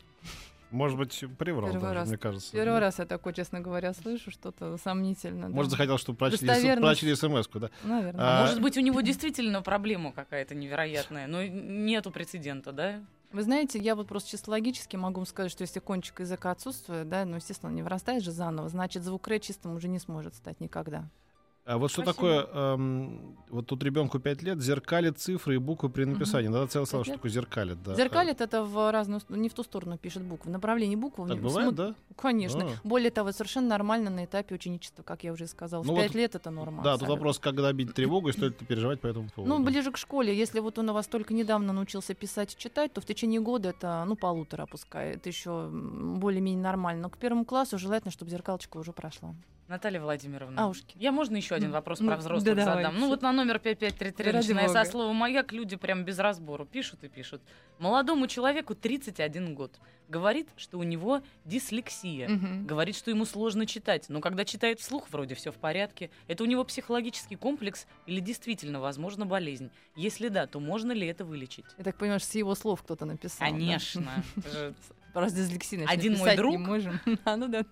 [0.73, 2.09] Может быть, приврал Первый даже, раз.
[2.09, 2.53] мне кажется.
[2.53, 5.49] Первый раз я такое, честно говоря, слышу, что-то сомнительно.
[5.49, 5.77] Может, да.
[5.77, 6.83] захотел, чтобы прочли, Достоверность.
[7.01, 7.71] прочли смс-ку, да?
[7.85, 8.21] Наверное.
[8.21, 13.01] А, Может быть, у него действительно проблема какая-то невероятная, но нету прецедента, да?
[13.37, 17.27] Вы знаете, я вот просто чисто логически могу сказать, что если кончик языка отсутствует, да,
[17.27, 20.59] ну, естественно, он не вырастает же заново, значит, звук ре чистым уже не сможет стать
[20.59, 21.05] никогда.
[21.67, 22.15] А вот что Спасибо.
[22.15, 26.47] такое, эм, вот тут ребенку 5 лет, зеркалит цифры и буквы при написании.
[26.47, 27.83] Надо целое слово, что такое зеркалит.
[27.83, 27.97] Да.
[27.97, 31.27] Зеркалит это в разную, не в ту сторону пишет букву, в направлении буквы.
[31.27, 31.95] Так бывает, смут- да?
[32.15, 32.67] Конечно.
[32.67, 32.71] А.
[32.85, 35.83] Более того, совершенно нормально на этапе ученичества, как я уже и сказала.
[35.83, 36.85] Ну в вот- 5 лет это норма.
[36.85, 37.15] Да, тут абсолютно.
[37.17, 39.53] вопрос, как добить тревогу и стоит ли переживать по этому поводу.
[39.53, 40.37] Ну, ближе к школе.
[40.39, 43.71] Если вот он у вас только недавно научился писать и читать, то в течение года
[43.71, 45.15] это, ну, полутора пускай.
[45.15, 47.03] Это еще более-менее нормально.
[47.03, 49.35] Но к первому классу желательно, чтобы зеркалочка уже прошла.
[49.69, 50.63] Наталья Владимировна.
[50.63, 50.97] Аушки.
[50.99, 52.83] Я можно еще один вопрос ну, про взрослых да задам?
[52.83, 53.01] давайте.
[53.01, 57.03] Ну вот на номер 5533, Ради начиная со слова «маяк», люди прям без разбору пишут
[57.03, 57.43] и пишут.
[57.79, 59.79] Молодому человеку 31 год.
[60.09, 62.29] Говорит, что у него дислексия.
[62.29, 62.67] Мгм.
[62.67, 66.11] Говорит, что ему сложно читать, но когда читает вслух, вроде все в порядке.
[66.29, 69.71] Это у него психологический комплекс или действительно, возможно, болезнь?
[69.97, 71.67] Если да, то можно ли это вылечить?
[71.77, 73.49] Я так понимаю, что с его слов кто-то написал.
[73.49, 73.53] да?
[73.53, 74.25] Конечно.
[74.37, 74.75] Это
[75.17, 76.53] же Раз дислексия, Один мой друг.
[76.53, 77.01] Не можем.
[77.25, 77.65] А, ну да.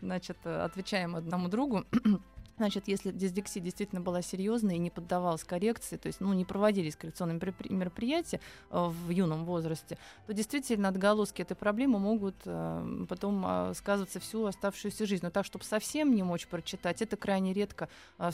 [0.00, 1.84] Значит, э, отвечаем одному другу.
[2.58, 6.96] Значит, если дислексия действительно была серьезной и не поддавалась коррекции, то есть ну, не проводились
[6.96, 13.74] коррекционные меропри- мероприятия э, в юном возрасте, то действительно отголоски этой проблемы могут э, потом
[13.74, 15.24] сказываться всю оставшуюся жизнь.
[15.24, 18.30] Но так, чтобы совсем не мочь прочитать, это крайне редко э,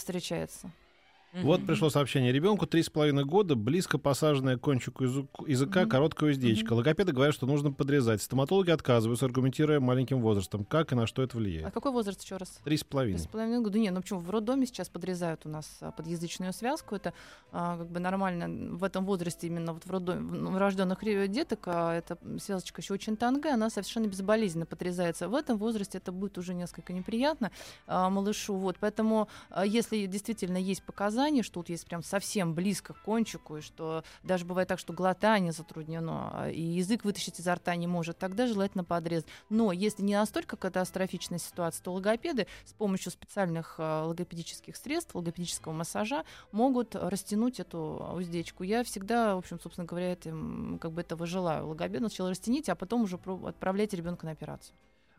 [1.34, 2.32] Вот пришло сообщение.
[2.32, 6.72] Ребенку 3,5 года, близко посаженная к кончику язык- языка короткая уздечка.
[6.72, 8.22] Логопеды говорят, что нужно подрезать.
[8.22, 10.64] Стоматологи отказываются, аргументируя маленьким возрастом.
[10.64, 11.72] Как и на что это А влияет?
[11.74, 12.48] какой возраст еще раз?
[12.48, 13.28] Три с Три с половиной.
[13.30, 13.78] половиной года.
[13.78, 14.20] Не, ну почему?
[14.20, 16.94] В роддоме сейчас подрезают у нас а, подъязычную связку.
[16.96, 17.12] Это
[17.52, 20.98] а, как бы нормально в этом возрасте именно вот в роддоме в рожденных
[21.30, 25.28] деток а, эта связочка еще очень тонкая, она совершенно безболезненно подрезается.
[25.28, 27.50] В этом возрасте это будет уже несколько неприятно
[27.86, 28.54] а, малышу.
[28.54, 33.58] Вот, поэтому а, если действительно есть показания, что вот есть прям совсем близко к кончику,
[33.58, 37.86] и что даже бывает так, что глотание затруднено, а, и язык вытащить изо рта не
[37.86, 39.28] может, тогда желательно подрезать.
[39.48, 45.72] Но если не настолько катастрофичная ситуация, то логопеды с помощью специальных а, логопедических средств, логопедического
[45.72, 48.62] массажа могут растянуть эту уздечку.
[48.62, 51.66] Я всегда, в общем, собственно говоря, этим, как бы этого желаю.
[51.68, 54.74] Логопеду сначала растяните, а потом уже отправляйте ребенка на операцию.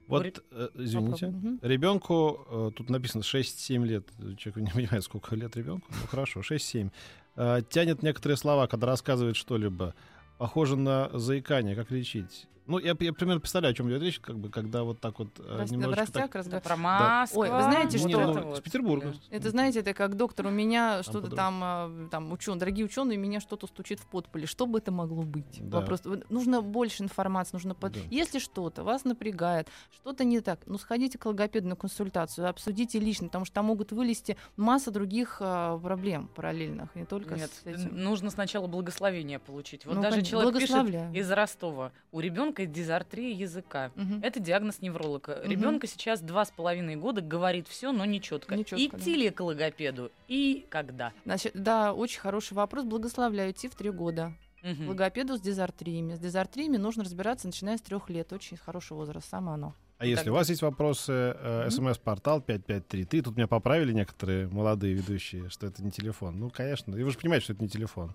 [0.09, 1.33] Вот, э, извините.
[1.61, 4.07] Ребенку, э, тут написано 6-7 лет.
[4.37, 5.87] Человек не понимает, сколько лет ребенку.
[5.89, 6.91] Ну хорошо, 6-7.
[7.35, 9.93] Э, тянет некоторые слова, когда рассказывает что-либо.
[10.37, 11.75] Похоже на заикание.
[11.75, 12.47] Как лечить?
[12.69, 15.29] Ну, я, я примерно представляю, о чем идет речь, как бы, когда вот так вот
[15.39, 16.61] э, Рас- немножечко Растяг так- разговор.
[16.61, 17.41] Про Москву.
[17.41, 19.15] Ой, вы знаете, Не, что- ну, с Петербурга.
[19.31, 23.39] Это, знаете, это как доктор у меня что-то там, а, там ученые, дорогие ученые, меня
[23.39, 24.45] что-то стучит в подполе.
[24.45, 25.45] Что бы это могло быть?
[25.67, 25.79] Да.
[25.79, 26.03] Вопрос.
[26.29, 27.93] Нужно больше информации, нужно под...
[27.93, 27.99] Да.
[28.11, 33.27] Если что-то вас напрягает, что-то не так, ну сходите к логопеду на консультацию, обсудите лично,
[33.27, 37.97] потому что там могут вылезти масса других а, проблем параллельных, не только Нет, с этим.
[37.97, 39.87] нужно сначала благословение получить.
[39.87, 41.91] Вот Ну, даже конечно, человек пишет из Ростова.
[42.11, 43.91] У ребенка дизартрия языка.
[43.95, 44.19] Мгм.
[44.23, 45.39] Это диагноз невролога.
[45.41, 45.51] Мгм.
[45.51, 48.55] Ребенка сейчас два с половиной года говорит все, но не четко.
[48.61, 51.11] Идти ли к логопеду и когда?
[51.25, 52.85] Значит, да, очень хороший вопрос.
[52.85, 54.33] Благословляю идти в три года.
[54.61, 56.15] К логопеду с дизартриями.
[56.15, 58.33] С дизартриями нужно разбираться, начиная с трех лет.
[58.33, 59.73] Очень хороший возраст, самое оно.
[59.99, 63.21] А если Тогда- у вас есть вопросы, э, смс-портал 5533.
[63.21, 66.39] Тут меня поправили некоторые молодые ведущие, что это не телефон.
[66.39, 66.95] Ну, конечно.
[66.95, 68.13] И вы же понимаете, что это не телефон.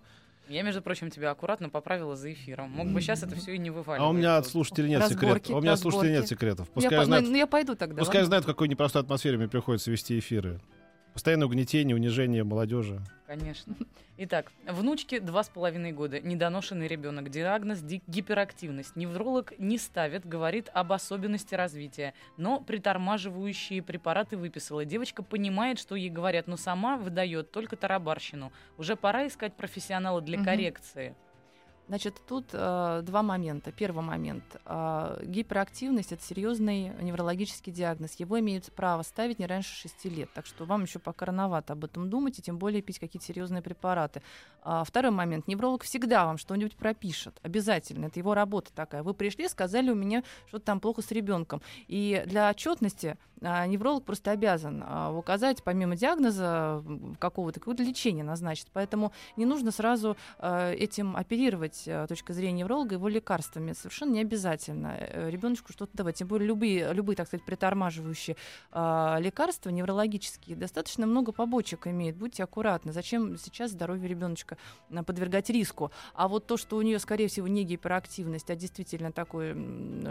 [0.49, 2.71] Я, между прочим, тебя аккуратно поправила за эфиром.
[2.71, 4.07] Мог бы сейчас это все и не вываливать.
[4.07, 5.51] А у меня от слушателей нет Разборки, секретов.
[5.55, 6.35] А у меня от слушателей нет разборки.
[6.35, 6.67] секретов.
[6.69, 7.99] Я Пускай по- знают, ну, я пойду тогда.
[8.01, 8.27] пускай ладно?
[8.27, 10.61] знают, в какой непростой атмосфере мне приходится вести эфиры.
[11.15, 13.01] Постоянное угнетение, унижение молодежи.
[13.29, 13.75] Конечно.
[14.19, 18.97] Итак, внучке два с половиной года, недоношенный ребенок, диагноз ди- гиперактивность.
[18.97, 24.85] Невролог не ставит, говорит об особенности развития, но притормаживающие препараты выписала.
[24.85, 28.53] Девочка понимает, что ей говорят, но сама выдает только тарабарщину.
[28.77, 30.45] Уже пора искать профессионала для Мгм.
[30.45, 31.15] коррекции.
[31.87, 33.71] Значит, тут э, два момента.
[33.71, 34.45] Первый момент.
[34.65, 38.15] Э, гиперактивность это серьезный неврологический диагноз.
[38.15, 40.31] Его имеют право ставить не раньше 6 лет.
[40.33, 43.61] Так что вам еще пока рановато об этом думать, и тем более пить какие-то серьезные
[43.61, 44.23] препараты.
[44.63, 45.47] А, второй момент.
[45.47, 47.39] Невролог всегда вам что-нибудь пропишет.
[47.43, 48.07] Обязательно.
[48.07, 49.03] Это его работа такая.
[49.03, 51.61] Вы пришли, сказали, у меня что-то там плохо с ребенком.
[51.87, 53.19] И для отчетности
[53.67, 56.83] невролог просто обязан а, указать, помимо диагноза
[57.19, 58.69] какого-то, какое-то лечение назначить.
[58.73, 63.73] Поэтому не нужно сразу э, этим оперировать точка зрения невролога его лекарствами.
[63.73, 66.17] Совершенно не обязательно э, ребеночку что-то давать.
[66.17, 68.37] Тем более любые, любые так сказать, притормаживающие
[68.73, 72.17] лекарства неврологические достаточно много побочек имеют.
[72.17, 72.93] Будьте аккуратны.
[72.93, 74.57] Зачем сейчас здоровье ребеночка
[75.07, 75.91] подвергать риску?
[76.15, 79.55] А вот то, что у нее, скорее всего, не гиперактивность, а действительно такой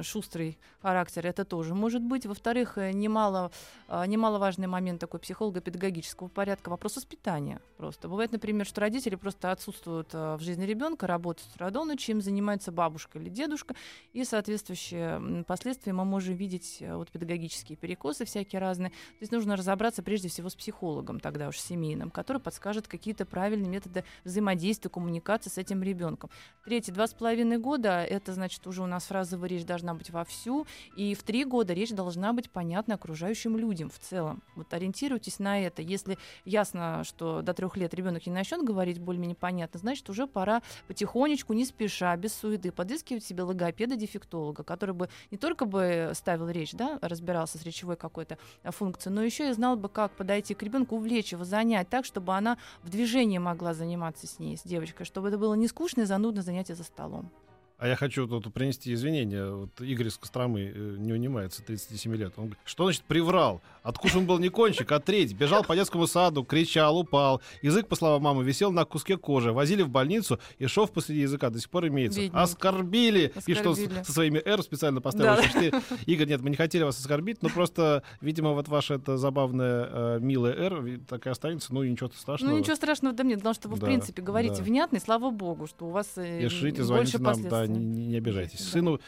[0.03, 2.25] шустрый характер, это тоже может быть.
[2.25, 2.91] Во-вторых, э,
[3.23, 3.51] немало,
[3.87, 8.07] э, немаловажный момент такой психолого-педагогического порядка, вопрос воспитания просто.
[8.07, 12.11] Бывает, например, что родители просто отсутствуют э, в жизни ребенка, работают с утра до ночи,
[12.11, 13.75] им занимается бабушка или дедушка,
[14.13, 18.89] и соответствующие последствия мы можем видеть, э, вот педагогические перекосы всякие разные.
[18.89, 23.69] То есть нужно разобраться прежде всего с психологом тогда уж семейным, который подскажет какие-то правильные
[23.69, 26.29] методы взаимодействия, коммуникации с этим ребенком.
[26.65, 30.65] Третье, два с половиной года, это значит уже у нас фразовая речь должна быть вовсю,
[30.95, 33.12] и в три года речь должна быть понятна окружающим
[33.57, 34.41] людям в целом.
[34.55, 35.81] Вот ориентируйтесь на это.
[35.81, 40.61] Если ясно, что до трех лет ребенок не начнет говорить более-менее понятно, значит уже пора
[40.87, 46.73] потихонечку, не спеша, без суеты, подыскивать себе логопеда-дефектолога, который бы не только бы ставил речь,
[46.73, 50.95] да, разбирался с речевой какой-то функцией, но еще и знал бы, как подойти к ребенку,
[50.95, 55.29] увлечь его, занять так, чтобы она в движении могла заниматься с ней, с девочкой, чтобы
[55.29, 57.31] это было не скучное, занудное занятие за столом.
[57.77, 59.49] А я хочу тут принести извинения.
[59.49, 62.33] Вот Игорь из Костромы э, не унимается, 37 лет.
[62.37, 63.61] Он говорит, что значит приврал?
[63.81, 65.33] Откушен был не кончик, а треть.
[65.33, 67.41] Бежал по детскому саду, кричал, упал.
[67.61, 69.51] Язык, по словам мамы, висел на куске кожи.
[69.51, 72.19] Возили в больницу, и шов посреди языка до сих пор имеется.
[72.19, 72.39] Бедненький.
[72.39, 73.33] Оскорбили.
[73.45, 74.03] И что, Оскорбили.
[74.03, 75.35] со своими «р» специально поставил.
[75.35, 75.41] Да.
[75.41, 75.81] 84.
[76.05, 80.19] Игорь, нет, мы не хотели вас оскорбить, но просто, видимо, вот ваша это забавная, э,
[80.21, 81.73] милая «р» так и останется.
[81.73, 82.51] Ну, и ничего страшного.
[82.51, 84.63] Ну ничего страшного да нет, потому что вы, Да, в принципе, говорите да.
[84.63, 88.17] внятно, и слава богу, что у вас э, Пишите, звоните больше нам, да, не, не-
[88.17, 88.59] обижайтесь.
[88.59, 88.99] Сыну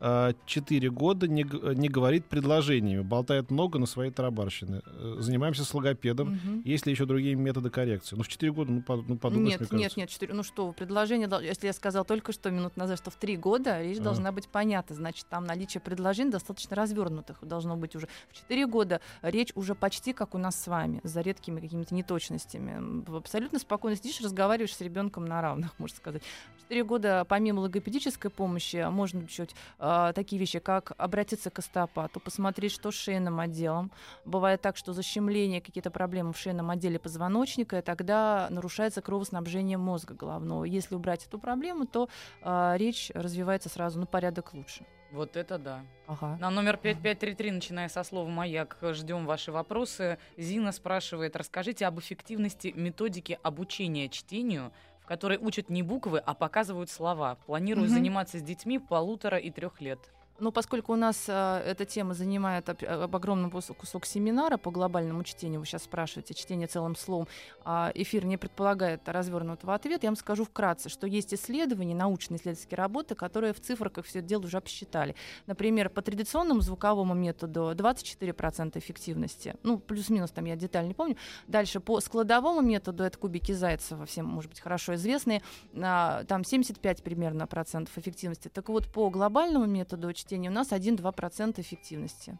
[0.00, 4.80] 4 года не, не говорит предложениями, болтает много на своей тарабарщины.
[4.86, 6.30] Э, Занимаемся с логопедом.
[6.30, 6.62] Мгм.
[6.64, 8.16] Есть ли еще другие методы коррекции?
[8.16, 10.00] Ну, в 4 года, ну, ну подумаешь, Нет, мне нет, кажется.
[10.00, 10.32] нет, четыре.
[10.32, 13.98] Ну что, предложение, если я сказал только что минут назад, что в три года речь
[13.98, 14.02] А.
[14.02, 18.08] должна быть понятна, значит, там наличие предложений достаточно развернутых должно быть уже.
[18.30, 23.04] В четыре года речь уже почти как у нас с вами, за редкими какими-то неточностями.
[23.16, 26.22] Абсолютно спокойно сидишь, разговариваешь с ребенком на равных, можно сказать.
[26.56, 29.54] В четыре года, помимо логопедической помощи, можно чуть
[29.92, 33.90] а, такие вещи, как обратиться к остеопату, посмотреть, что с шейным отделом.
[34.24, 40.14] Бывает так, что защемление, какие-то проблемы в шейном отделе позвоночника, и тогда нарушается кровоснабжение мозга
[40.14, 40.62] головного.
[40.62, 42.08] Если убрать эту проблему, то
[42.40, 44.86] а, речь развивается сразу на порядок лучше.
[45.10, 45.84] Вот это да.
[46.06, 46.36] Ага.
[46.40, 50.18] На номер 5533, начиная со слова «Маяк», ждем ваши вопросы.
[50.36, 54.72] Зина спрашивает, расскажите об эффективности методики обучения чтению,
[55.10, 57.34] в которой учат не буквы, а показывают слова.
[57.46, 57.94] Планирую Мгм.
[57.94, 59.98] заниматься с детьми полутора и трех лет.
[60.40, 64.70] Ну, поскольку у нас э, эта тема занимает об, об огромном кус- кусок семинара по
[64.70, 67.28] глобальному чтению, вы сейчас спрашиваете, чтение целым словом,
[67.64, 72.78] а эфир не предполагает развернутого ответа, я вам скажу вкратце, что есть исследования, научные исследовательские
[72.78, 75.14] работы, которые в цифрах все это дело уже обсчитали.
[75.46, 81.16] Например, по традиционному звуковому методу 24% эффективности, ну, плюс-минус, там я деталь не помню.
[81.48, 85.42] Дальше по складовому методу, это кубики Зайцева, всем, может быть, хорошо известные,
[85.74, 88.48] а, там 75 примерно процентов эффективности.
[88.48, 92.38] Так вот, по глобальному методу чтения у нас 1-2% эффективности.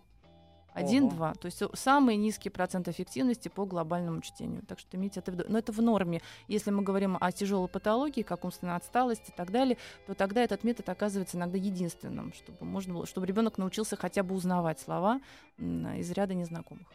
[0.74, 1.38] 1-2.
[1.38, 4.62] То есть э, самый низкий процент эффективности по глобальному чтению.
[4.66, 5.44] Так что имейте это в виду.
[5.48, 6.22] Но это в норме.
[6.48, 9.76] Если мы говорим о тяжелой патологии, как умственная отсталость и так далее,
[10.06, 14.34] то тогда этот метод оказывается иногда единственным, чтобы, можно было, чтобы ребенок научился хотя бы
[14.34, 15.20] узнавать слова
[15.58, 16.86] из ряда незнакомых.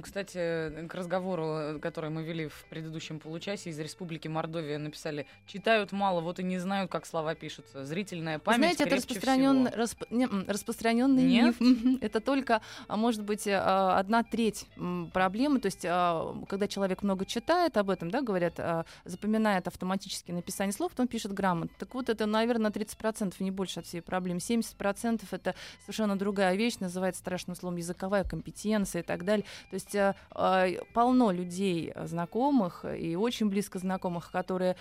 [0.00, 6.20] Кстати, к разговору, который мы вели в предыдущем получасе, из Республики Мордовия написали, читают мало,
[6.20, 7.84] вот и не знают, как слова пишутся.
[7.84, 11.60] Зрительная Вы память Знаете, это распространен, расп- не, распространенный Нет?
[11.60, 11.98] миф.
[12.02, 14.66] Это только, а, может быть, э, одна треть
[15.12, 15.60] проблемы.
[15.60, 20.72] То есть, а, когда человек много читает об этом, да, говорят, а, запоминает автоматически написание
[20.72, 21.74] слов, то он пишет грамотно.
[21.78, 24.40] Так вот, это, наверное, 30%, не больше от всей проблемы.
[24.40, 29.44] 70% это совершенно другая вещь, называется страшным словом языковая компетенция и так далее.
[29.70, 34.76] То есть э, э, полно людей э, знакомых и очень близко знакомых, которые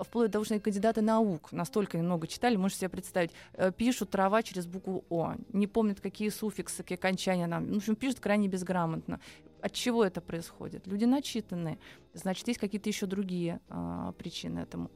[0.00, 3.32] вплоть до того, что они кандидаты наук, настолько много читали, можете себе представить,
[3.76, 7.66] пишут трава через букву О, не помнят, какие суффиксы, какие окончания нам.
[7.66, 9.20] Ну, в общем, пишут крайне безграмотно.
[9.60, 10.86] От чего это происходит?
[10.86, 11.78] Люди начитанные.
[12.14, 14.90] Значит, есть какие-то еще другие а, причины этому.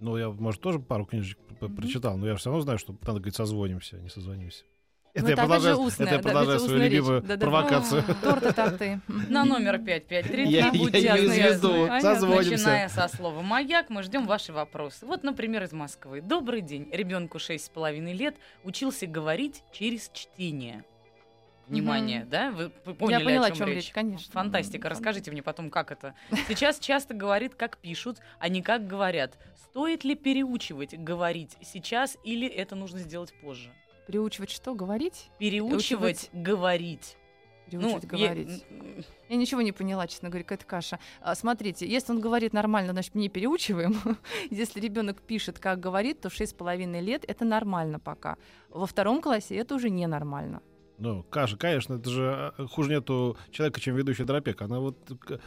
[0.00, 1.76] Ну, я, может, тоже пару книжек Мгм.
[1.76, 4.64] прочитал, но я все равно знаю, что надо говорить, созвонимся, а не созвонимся.
[5.14, 6.96] Это Ну, я это продолжаю, же устная, это я да, продолжаю это свою устная речь.
[6.98, 7.40] любимую Да-да-да.
[7.46, 8.04] провокацию.
[8.22, 9.00] Торт это ты.
[9.28, 11.88] На номер 5533 Я- будьте я звезду.
[12.00, 12.50] Созвонимся.
[12.52, 15.04] Начиная со слова «Маяк», мы ждем ваши вопросы.
[15.04, 16.22] Вот, например, из Москвы.
[16.22, 16.88] Добрый день.
[16.90, 20.82] Ребенку 6,5 лет учился говорить через чтение.
[21.68, 22.30] Внимание, Мгм.
[22.30, 22.50] да?
[22.50, 24.32] Вы поняли, Я поняла, о чем речь, конечно.
[24.32, 24.88] Фантастика.
[24.88, 26.14] Расскажите мне потом, как это.
[26.48, 29.38] Сейчас часто говорит, как пишут, а не как говорят.
[29.70, 33.70] Стоит ли переучивать говорить сейчас или это нужно сделать позже?
[34.06, 34.74] Приучивать что?
[34.74, 35.30] Говорить?
[35.38, 37.16] Переучивать говорить.
[37.66, 38.64] Приучивать Ну, говорить.
[38.70, 40.98] м, Я ничего не поняла, честно говоря, какая-то каша.
[41.20, 43.94] А, смотрите, если он говорит нормально, значит, не переучиваем.
[44.50, 48.36] если ребенок пишет, как говорит, то в 6,5 лет это нормально пока.
[48.68, 50.60] Во втором классе это уже ненормально.
[51.02, 54.62] Ну, каша, конечно, это же э, хуже нету человека, чем ведущий дропек.
[54.62, 54.96] Она вот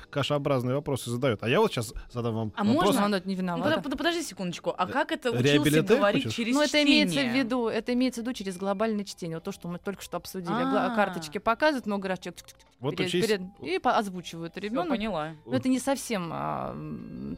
[0.10, 1.42] кашеобразные вопросы задает.
[1.44, 2.86] А я вот сейчас задам вам А вопрос.
[2.88, 3.06] можно?
[3.06, 3.70] Она не Ну, виновата.
[3.80, 4.74] подо- подо- подожди секундочку.
[4.78, 6.36] А как это учился Реабилите говорить хочешь?
[6.36, 7.04] через Ну, это чтение?
[7.04, 9.38] имеется в виду, это имеется в виду через глобальное чтение.
[9.38, 10.52] Вот то, что мы только что обсудили.
[10.52, 10.96] Гла- А.
[10.96, 12.42] Карточки показывают, много раз человек
[12.82, 13.26] Вот перед- учись.
[13.26, 14.90] перед- и по- озвучивают ребенок.
[14.90, 15.36] поняла.
[15.46, 16.76] Но это не совсем а,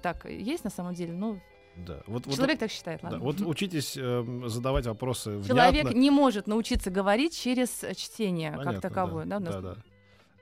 [0.01, 1.13] так есть на самом деле.
[1.13, 1.39] Ну,
[1.85, 3.23] Да, вот, вот- человек так считает, да, ладно.
[3.23, 5.97] вот учитесь эм, задавать вопросы Человек внятно.
[5.97, 9.25] не может научиться говорить через э, чтение как Понятно, таковое.
[9.25, 9.77] Да, нас- да, да.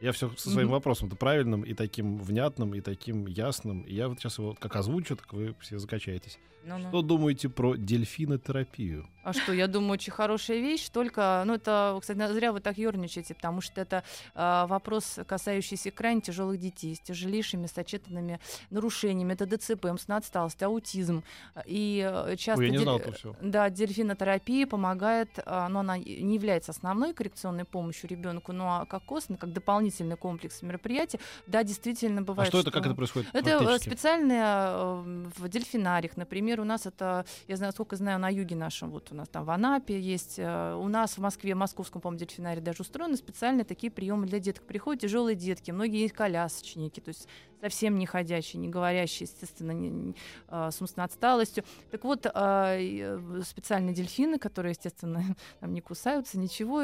[0.05, 0.73] Я все со своим Мгм.
[0.73, 3.81] вопросом-то правильным и таким внятным, и таким ясным.
[3.81, 6.37] И я вот сейчас его как озвучу, так вы все закачаетесь.
[6.63, 6.89] Ну-ну.
[6.89, 9.07] Что думаете про дельфинотерапию?
[9.23, 13.33] А что, я думаю, очень хорошая вещь, только, ну это, кстати, зря вы так ерничаете,
[13.33, 14.03] потому что это
[14.35, 18.39] а, вопрос, касающийся крайне тяжелых детей с тяжелейшими сочетанными
[18.69, 21.23] нарушениями, это ДЦП, умственная отсталость, аутизм.
[21.65, 22.59] И э, часто...
[22.61, 23.35] Ой, я не дель- знал всего.
[23.41, 29.37] Да, дельфинотерапия помогает, а, но она не является основной коррекционной помощью ребенку, но как косвенно,
[29.39, 29.51] как
[29.95, 32.49] дополнительный комплекс мероприятий, да, действительно А бывает.
[32.49, 33.89] что это, как это происходит Это э, фактически?
[33.89, 36.17] специальные э, в дельфинариях.
[36.17, 39.45] Например, у нас это, я знаю, сколько знаю, на юге нашем, вот у нас там
[39.45, 43.65] в Анапе есть, э, у нас в Москве, в московском, по-моему, дельфинарии даже устроены специальные
[43.65, 44.63] такие приемы для деток.
[44.65, 47.27] Приходят тяжелые детки, многие есть колясочники, то есть
[47.61, 50.15] совсем не ходящие, не говорящие, естественно, не- не,
[50.49, 51.63] с умственной отсталостью.
[51.89, 52.25] Так вот,
[53.43, 55.23] специальные дельфины, которые, естественно,
[55.59, 56.83] там не кусаются, ничего,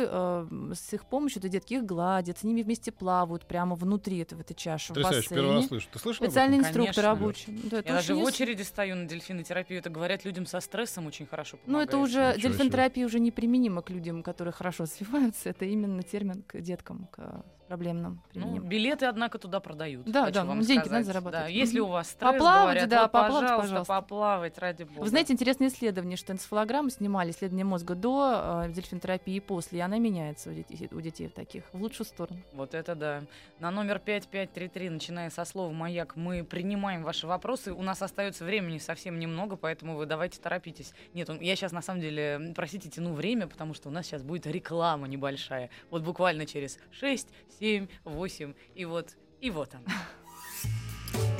[0.73, 4.41] с их помощью эти детки их гладят, с ними вместе плавают прямо внутри этого, в
[4.41, 5.87] этой чаши, в Потрясающе, первый раз слышу.
[5.91, 6.31] Ты слышал об этом?
[6.31, 7.11] Специальный инструктор Конечно.
[7.11, 7.59] обучен.
[7.63, 9.79] Да, это Я даже в очереди стою на дельфинотерапию.
[9.79, 11.89] Это говорят людям со стрессом очень хорошо Ну, помогает.
[11.89, 12.41] это уже Ничего себе.
[12.49, 15.49] дельфинотерапия уже неприменима к людям, которые хорошо развиваются.
[15.49, 18.63] Это именно термин к деткам, к проблемным Ну, применим.
[18.67, 20.05] билеты, однако, туда продают.
[20.05, 20.91] Да, да, вам ну, деньги сказать.
[20.91, 21.45] надо зарабатывать.
[21.45, 23.93] Да, если у вас стресс, Поплавать, говорят, да, вот, поплавать, пожалуйста, пожалуйста.
[24.01, 24.99] поплавать, ради бога.
[24.99, 29.81] Вы знаете, интересное исследование, что энцефалограмму снимали, исследование мозга до э, дельфинотерапии и после, и
[29.81, 32.41] она меняется у детей, у детей таких в лучшую сторону.
[32.53, 33.21] Вот это да.
[33.59, 37.71] На номер 5533, начиная со слова «Маяк», мы принимаем ваши вопросы.
[37.73, 40.93] У нас остается времени совсем немного, поэтому вы давайте торопитесь.
[41.13, 44.23] Нет, он- я сейчас на самом деле, простите, тяну время, потому что у нас сейчас
[44.23, 45.69] будет реклама небольшая.
[45.89, 47.27] Вот буквально через 6,
[47.61, 49.93] 7, 8, и вот, и вот она.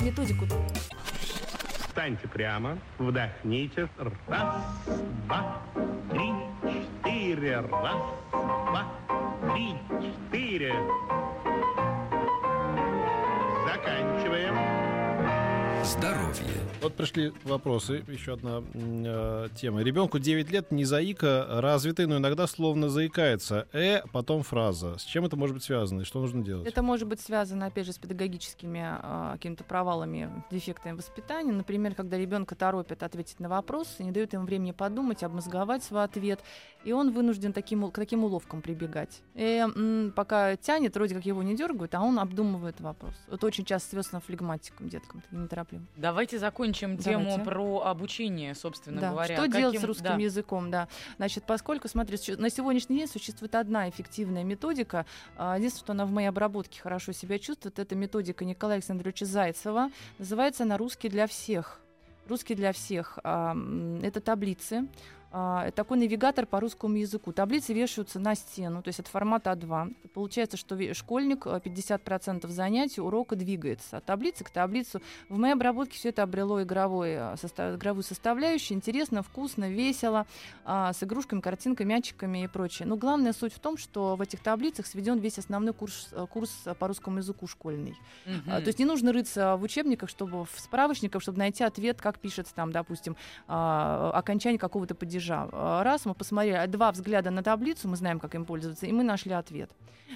[0.00, 0.46] Методику
[1.88, 3.88] Встаньте прямо, вдохните.
[4.28, 4.54] Раз,
[5.26, 5.62] два,
[6.12, 6.30] три,
[7.02, 7.58] четыре.
[7.58, 8.86] Раз, два,
[9.52, 10.74] три, четыре.
[15.92, 16.62] Здоровье.
[16.80, 18.02] Вот пришли вопросы.
[18.08, 19.82] Еще одна э, тема.
[19.82, 23.68] Ребенку 9 лет, не заика, развитый, но иногда словно заикается.
[23.74, 24.96] Э, потом фраза.
[24.96, 26.66] С чем это может быть связано и что нужно делать?
[26.66, 31.52] Это может быть связано, опять же, с педагогическими а, какими-то провалами, дефектами воспитания.
[31.52, 36.04] Например, когда ребенка торопят ответить на вопрос, и не дают ему времени подумать, обмозговать свой
[36.04, 36.40] ответ,
[36.84, 39.22] и он вынужден таким, к таким уловкам прибегать.
[39.34, 43.14] И м, пока тянет, вроде как его не дергают, а он обдумывает вопрос.
[43.30, 45.86] Это очень часто связано с флегматиком, деткам, таким неторопливым.
[45.96, 47.44] Давайте закончим тему Давайте.
[47.44, 49.10] про обучение, собственно Да.
[49.10, 49.36] говоря.
[49.36, 50.16] Что делать с Каким- русским да.
[50.16, 50.88] языком, да.
[51.18, 55.06] Значит, поскольку, смотри, на сегодняшний день существует одна эффективная методика.
[55.36, 59.90] а, Единственное, что она в моей обработке хорошо себя чувствует, это методика Николая Александровича Зайцева.
[60.18, 61.80] Называется она «Русский для всех».
[62.28, 63.18] Русский для всех.
[63.24, 63.56] а,
[64.02, 64.86] Это таблицы.
[65.34, 67.32] А, такой навигатор по русскому языку.
[67.32, 69.94] Таблицы вешаются на стену, то есть это формат А2.
[70.12, 75.00] Получается, что школьник а, 50% занятий урока двигается от таблицы к таблицу.
[75.30, 78.76] В моей обработке все это обрело игровой, а, состав- игровую составляющую.
[78.76, 80.26] Интересно, вкусно, весело,
[80.66, 82.86] а, с игрушками, картинками, мячиками и прочее.
[82.86, 86.50] Но главная суть в том, что в этих таблицах сведен весь основной курс, а, курс
[86.78, 87.96] по русскому языку школьный.
[88.46, 92.18] А, То есть не нужно рыться в учебниках, чтобы в справочниках, чтобы найти ответ, как
[92.18, 93.16] пишется там, допустим,
[93.48, 95.21] окончание какого-то падежа.
[95.30, 98.92] А, Раз мы посмотрели, а, два взгляда на таблицу, мы знаем, как им пользоваться, и
[98.92, 99.70] мы нашли ответ.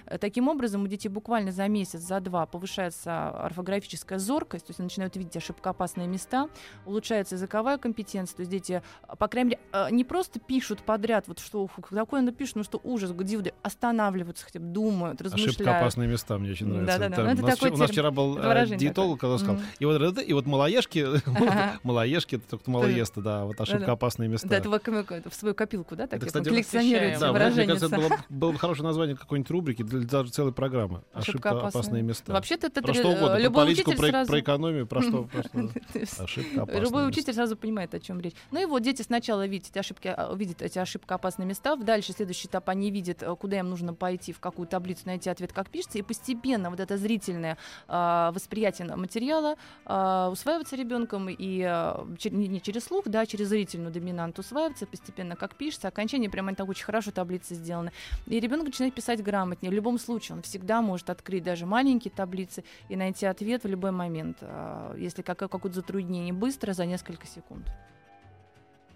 [0.06, 4.80] Э, Таким образом, у детей буквально за месяц, за два повышается орфографическая зоркость, то есть
[4.80, 6.48] они начинают видеть ошибкоопасные места,
[6.84, 11.38] улучшается языковая компетенция, то есть дети, а, по крайней мере, не просто пишут подряд, вот
[11.38, 13.26] что такое напишут, ну что ужас, вот
[13.62, 15.56] останавливаются, хотя бы думают, размышляют.
[15.56, 16.98] Ошибка опасные места, мне очень нравится.
[16.98, 19.64] Да-да-да, Это ну, это у, нас, у нас вчера был э, диетолог, когда сказал, Мгм.
[19.78, 21.06] и вот, и вот малоежки,
[21.82, 23.92] малоежки, это только малоесты, да, вот ошибка Да-да.
[23.92, 24.48] опасные места.
[24.48, 24.68] Да, это
[24.98, 28.10] это в свою копилку, да, так Это, кстати, коллекционируете Да, Да, мне- кажется, это было,
[28.28, 31.02] было бы хорошее название какой-нибудь рубрики для даже целой программы.
[31.12, 32.32] Ошибка, опасные места.
[32.32, 34.30] Вообще-то это про что угодно, про любой политику, учитель про, сразу...
[34.30, 36.24] про экономию, про что, про что.
[36.24, 38.34] Ошибка опасные Любой учитель сразу понимает, о чем речь.
[38.50, 42.48] Ну и вот дети сначала видят эти ошибки, а, видят эти ошибкоопасные места, дальше следующий
[42.48, 45.98] этап они видят, э, куда им нужно пойти, в какую таблицу найти ответ, как пишется,
[45.98, 52.84] и постепенно вот это зрительное а, восприятие материала а, усваивается ребенком и чер- не, через
[52.84, 57.54] слух, да, через зрительную доминанту усваивается постепенно, как пишется, окончание прямо так очень хорошо таблицы
[57.54, 57.92] сделаны.
[58.26, 59.70] И ребенок начинает писать грамотнее.
[59.70, 63.90] В любом случае он всегда может открыть даже маленькие таблицы и найти ответ в любой
[63.90, 67.66] момент, а, если как- какое-то затруднение быстро за несколько секунд.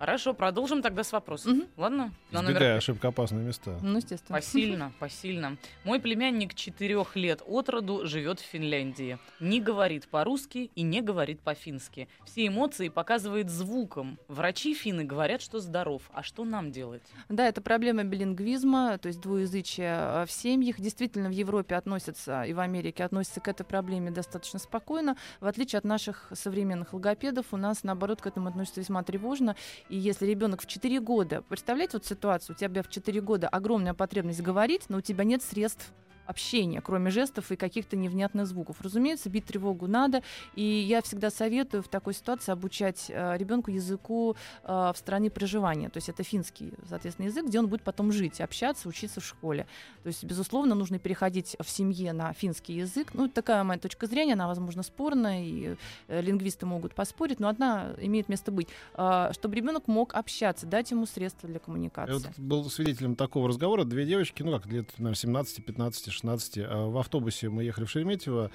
[0.00, 1.52] Хорошо, продолжим тогда с вопросом.
[1.58, 1.66] Мгм.
[1.76, 2.14] Ладно?
[2.30, 2.82] На номер Избегая пять.
[2.82, 3.78] ошибка опасные места.
[3.82, 4.38] Ну, естественно.
[4.38, 5.58] Посильно, посильно.
[5.84, 9.18] Мой племянник четырех лет от роду живет в Финляндии.
[9.40, 12.08] Не говорит по-русски и не говорит по-фински.
[12.24, 14.18] Все эмоции показывает звуком.
[14.26, 16.00] Врачи финны говорят, что здоров.
[16.14, 17.02] А что нам делать?
[17.28, 20.80] Да, это проблема билингвизма, то есть двуязычия э, в семьях.
[20.80, 25.18] Действительно, в Европе относятся и в Америке относятся к этой проблеме достаточно спокойно.
[25.40, 29.56] В отличие от наших современных логопедов, у нас, наоборот, к этому относятся весьма тревожно.
[29.90, 33.92] И если ребенок в 4 года, представляете вот ситуацию, у тебя в 4 года огромная
[33.92, 35.92] потребность говорить, но у тебя нет средств
[36.30, 38.76] общения, кроме жестов и каких-то невнятных звуков.
[38.80, 40.22] Разумеется, бить тревогу надо,
[40.54, 45.88] и я всегда советую в такой ситуации обучать ребенку языку э, в стране проживания.
[45.88, 49.66] То есть это финский, соответственно, язык, где он будет потом жить, общаться, учиться в школе.
[50.02, 53.08] То есть, безусловно, нужно переходить в семье на финский язык.
[53.14, 55.76] Ну, такая моя точка зрения, она, возможно, спорная, и
[56.08, 58.68] э, лингвисты могут поспорить, но одна имеет место быть.
[58.94, 62.12] Э, чтобы ребенок мог общаться, дать ему средства для Я коммуникации.
[62.12, 63.84] вот был свидетелем такого разговора.
[63.84, 66.19] Две девочки, ну как, лет, наверное, 17, 15, 16,
[66.66, 68.50] а, в автобусе мы ехали в Шереметьево.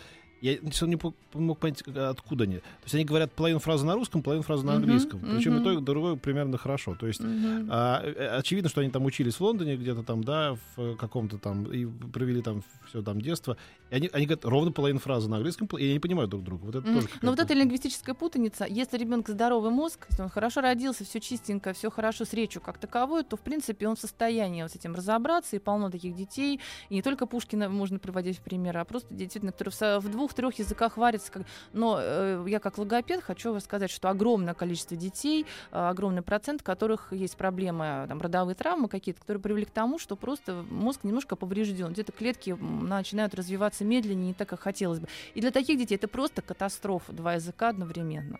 [0.46, 0.98] Я всё не
[1.34, 2.58] мог понять, а, откуда они.
[2.58, 5.20] То есть они говорят половину фразы на русском, половину фразы на английском.
[5.20, 5.64] Причем и мгм.
[5.64, 6.96] то, и другое примерно хорошо.
[6.96, 7.68] То есть Мгм.
[7.72, 11.39] а, э, очевидно, что они там учились в Лондоне где-то там, да, в э, каком-то
[11.39, 13.58] там, и провели там все там детство.
[13.89, 16.66] И они, они говорят ровно половину фразы на английском, и они понимают друг друга.
[16.66, 17.02] Вот это Мгм.
[17.02, 21.20] тоже Но вот эта лингвистическая путаница, если ребенок здоровый мозг, если он хорошо родился, все
[21.20, 24.76] чистенько, все хорошо с речью как таковой, то в принципе он в состоянии вот с
[24.76, 26.60] этим разобраться, и полно таких детей.
[26.89, 30.59] И не только Пушкина можно приводить в пример, а просто действительно, которые в, в двух-трех
[30.59, 31.31] языках варятся.
[31.31, 31.43] Как...
[31.73, 37.13] Но э, я как логопед хочу сказать, что огромное количество детей, э, огромный процент, которых
[37.13, 41.93] есть проблемы, там, родовые травмы какие-то, которые привели к тому, что просто мозг немножко поврежден.
[41.93, 45.07] Где-то клетки начинают развиваться медленнее, не так, как хотелось бы.
[45.33, 48.39] И для таких детей это просто катастрофа, два языка одновременно.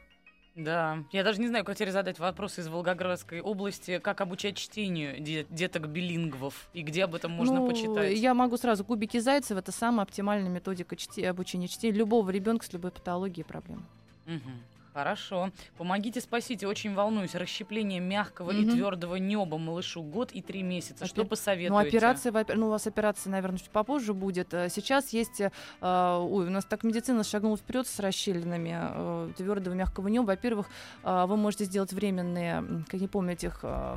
[0.56, 5.20] Да, я даже не знаю, как теперь задать вопрос из Волгоградской области, как обучать чтению
[5.20, 8.18] де- деток билингвов и где об этом можно Ну, почитать.
[8.18, 12.72] Я могу сразу кубики Зайцева это самая оптимальная методика чте- обучения чтения любого ребенка с
[12.72, 13.84] любой патологией и проблемой.
[14.26, 14.40] Мгм.
[15.06, 15.52] Хорошо.
[15.78, 16.68] Помогите, спасите.
[16.68, 17.36] Очень волнуюсь.
[17.36, 18.72] Расщепление мягкого и Мгм.
[18.72, 21.04] твердого неба малышу год и три месяца.
[21.04, 21.70] Опе- Что посоветуете?
[21.70, 24.54] Ну, операция, ну, у вас операция, наверное, чуть попозже будет.
[24.54, 29.74] Э, Сейчас есть, э, э, ой, у нас так медицина шагнула вперед с расщелинами твердого
[29.74, 30.28] мягкого неба.
[30.28, 30.70] Во-первых,
[31.04, 33.96] э, вы можете сделать временные, как не помню этих, э,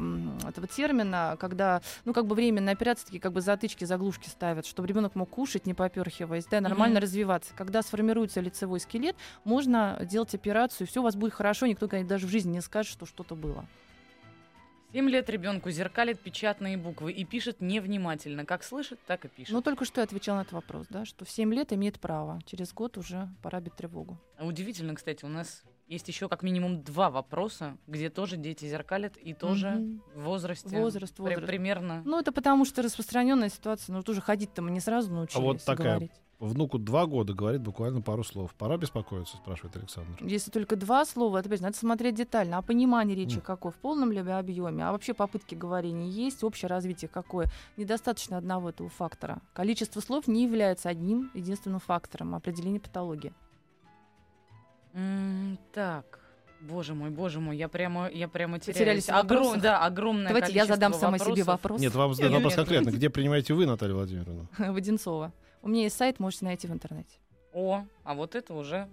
[0.49, 4.89] этого термина, когда, ну, как бы временные операции, такие как бы затычки, заглушки ставят, чтобы
[4.89, 7.03] ребенок мог кушать, не поперхиваясь, да, нормально Мгм.
[7.05, 7.53] развиваться.
[7.55, 12.27] Когда сформируется лицевой скелет, можно делать операцию, все у вас будет хорошо, никто конечно, даже
[12.27, 13.67] в жизни не скажет, что что-то было.
[14.91, 18.47] Семь лет ребенку зеркалит печатные буквы и пишет невнимательно.
[18.47, 19.53] Как слышит, так и пишет.
[19.53, 22.41] Ну, только что я отвечала на этот вопрос, да, что в 7 лет имеет право.
[22.47, 24.17] Через год уже пора бить тревогу.
[24.39, 29.19] А Удивительно, кстати, у нас есть еще как минимум два вопроса, где тоже дети зеркалят
[29.19, 30.69] и тоже в возрасте.
[30.71, 31.47] Возраст, при- возраст.
[31.47, 32.03] примерно.
[32.07, 33.95] Ну, это потому что распространенная ситуация.
[33.95, 36.13] Ну, тоже ходить-то мы не сразу научились А вот такая говорить.
[36.41, 38.55] Внуку два года говорит буквально пару слов.
[38.55, 40.13] Пора беспокоиться, спрашивает Александр.
[40.25, 42.59] Если только два слова, это опять надо смотреть детально.
[42.59, 43.41] А понимание речи Мгм.
[43.43, 43.73] какое?
[43.73, 44.87] В полном ли объеме?
[44.87, 46.45] А вообще попытки говорения есть?
[46.45, 47.49] Общее развитие какое?
[47.77, 49.41] Недостаточно одного этого фактора.
[49.53, 53.33] Количество слов не является одним единственным фактором определения патологии.
[54.95, 56.21] М, так.
[56.61, 59.07] Боже мой, боже мой, я прямо, я прямо теряюсь.
[59.07, 59.55] в вопросах?
[59.57, 61.47] Огром- да, огромное Давайте я задам сама себе вопросов.
[61.49, 61.81] вопрос.
[61.81, 62.91] Нет, вам Нет, вопрос конкретно.
[62.91, 64.47] Где принимаете вы, Наталья Владимировна?
[64.59, 65.33] Воденцова.
[65.63, 67.17] У меня есть сайт, можете найти в интернете.
[67.53, 68.89] О, а вот это уже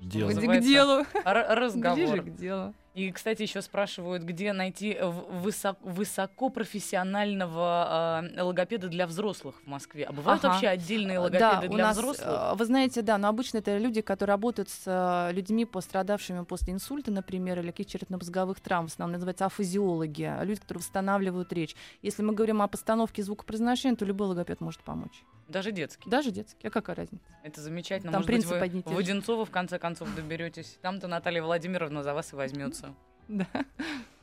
[0.00, 0.30] Дело.
[0.32, 1.04] К делу.
[1.24, 1.96] разговор.
[1.96, 2.74] Ближе к делу.
[2.94, 9.66] И, кстати, еще спрашивают, где найти э, в- высо- высокопрофессионального э, логопеда для взрослых в
[9.66, 10.04] Москве.
[10.04, 10.52] А бывают Ага.
[10.52, 12.28] вообще отдельные Да, логопеды у для нас, взрослых?
[12.28, 16.74] э, вы знаете, да, но обычно это люди, которые работают с э, людьми, пострадавшими после
[16.74, 21.74] инсульта, например, или каких-то черепно-мозговых травм, в основном называются афазиологи, а люди, которые восстанавливают речь.
[22.02, 25.22] Если мы говорим о постановке звукопроизношения, то любой логопед может помочь.
[25.52, 26.08] Даже детский.
[26.10, 26.66] Даже детский.
[26.66, 27.24] А какая разница?
[27.44, 28.10] Это замечательно.
[28.12, 28.94] Там Может быть, принципы вы одни в же.
[28.94, 30.78] Воденцова в конце концов доберетесь.
[30.82, 32.94] Там-то Наталья Владимировна за вас и возьмется.
[33.28, 33.46] Да.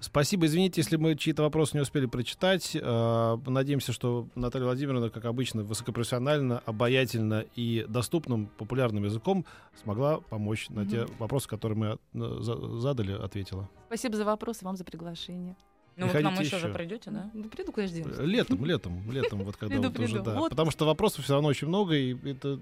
[0.02, 2.76] Спасибо, извините, если мы чьи-то вопросы не успели прочитать.
[2.76, 9.46] Э, Надеемся, что Наталья Владимировна, как обычно, высокопрофессионально, обаятельно и доступным, популярным языком
[9.82, 13.70] смогла помочь на те вопросы, которые мы э, за- задали, ответила.
[13.88, 15.56] Спасибо за вопрос и вам за приглашение.
[16.00, 16.74] Ну, вы к нам Приходите еще же еще.
[16.78, 17.30] придете, да?
[17.34, 17.74] Ну, приду.
[17.76, 20.34] Э, Летом, летом, летом, вот когда Приду, вот уже, да.
[20.36, 20.50] Вот.
[20.52, 22.62] Потому что вопросов все равно очень много, и это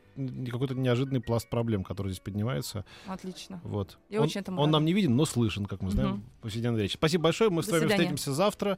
[0.50, 2.84] какой-то неожиданный пласт проблем, который здесь поднимается.
[3.06, 3.62] Отлично.
[3.64, 3.98] Вот.
[4.10, 4.72] Я он, очень этому он рада.
[4.74, 6.24] нам не виден, но слышен, как мы знаем, Мгм.
[6.40, 6.94] в повседневной речи.
[6.96, 7.50] Спасибо большое.
[7.52, 7.96] Мы с вами свидания.
[7.96, 8.78] встретимся завтра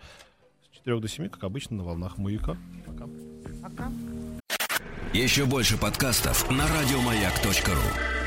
[0.72, 2.57] с 4 до 7, как обычно, на волнах маяка.
[2.86, 3.07] Пока.
[3.64, 3.91] Пока.
[5.14, 8.18] Еще больше подкастов на радиомаяк.ру.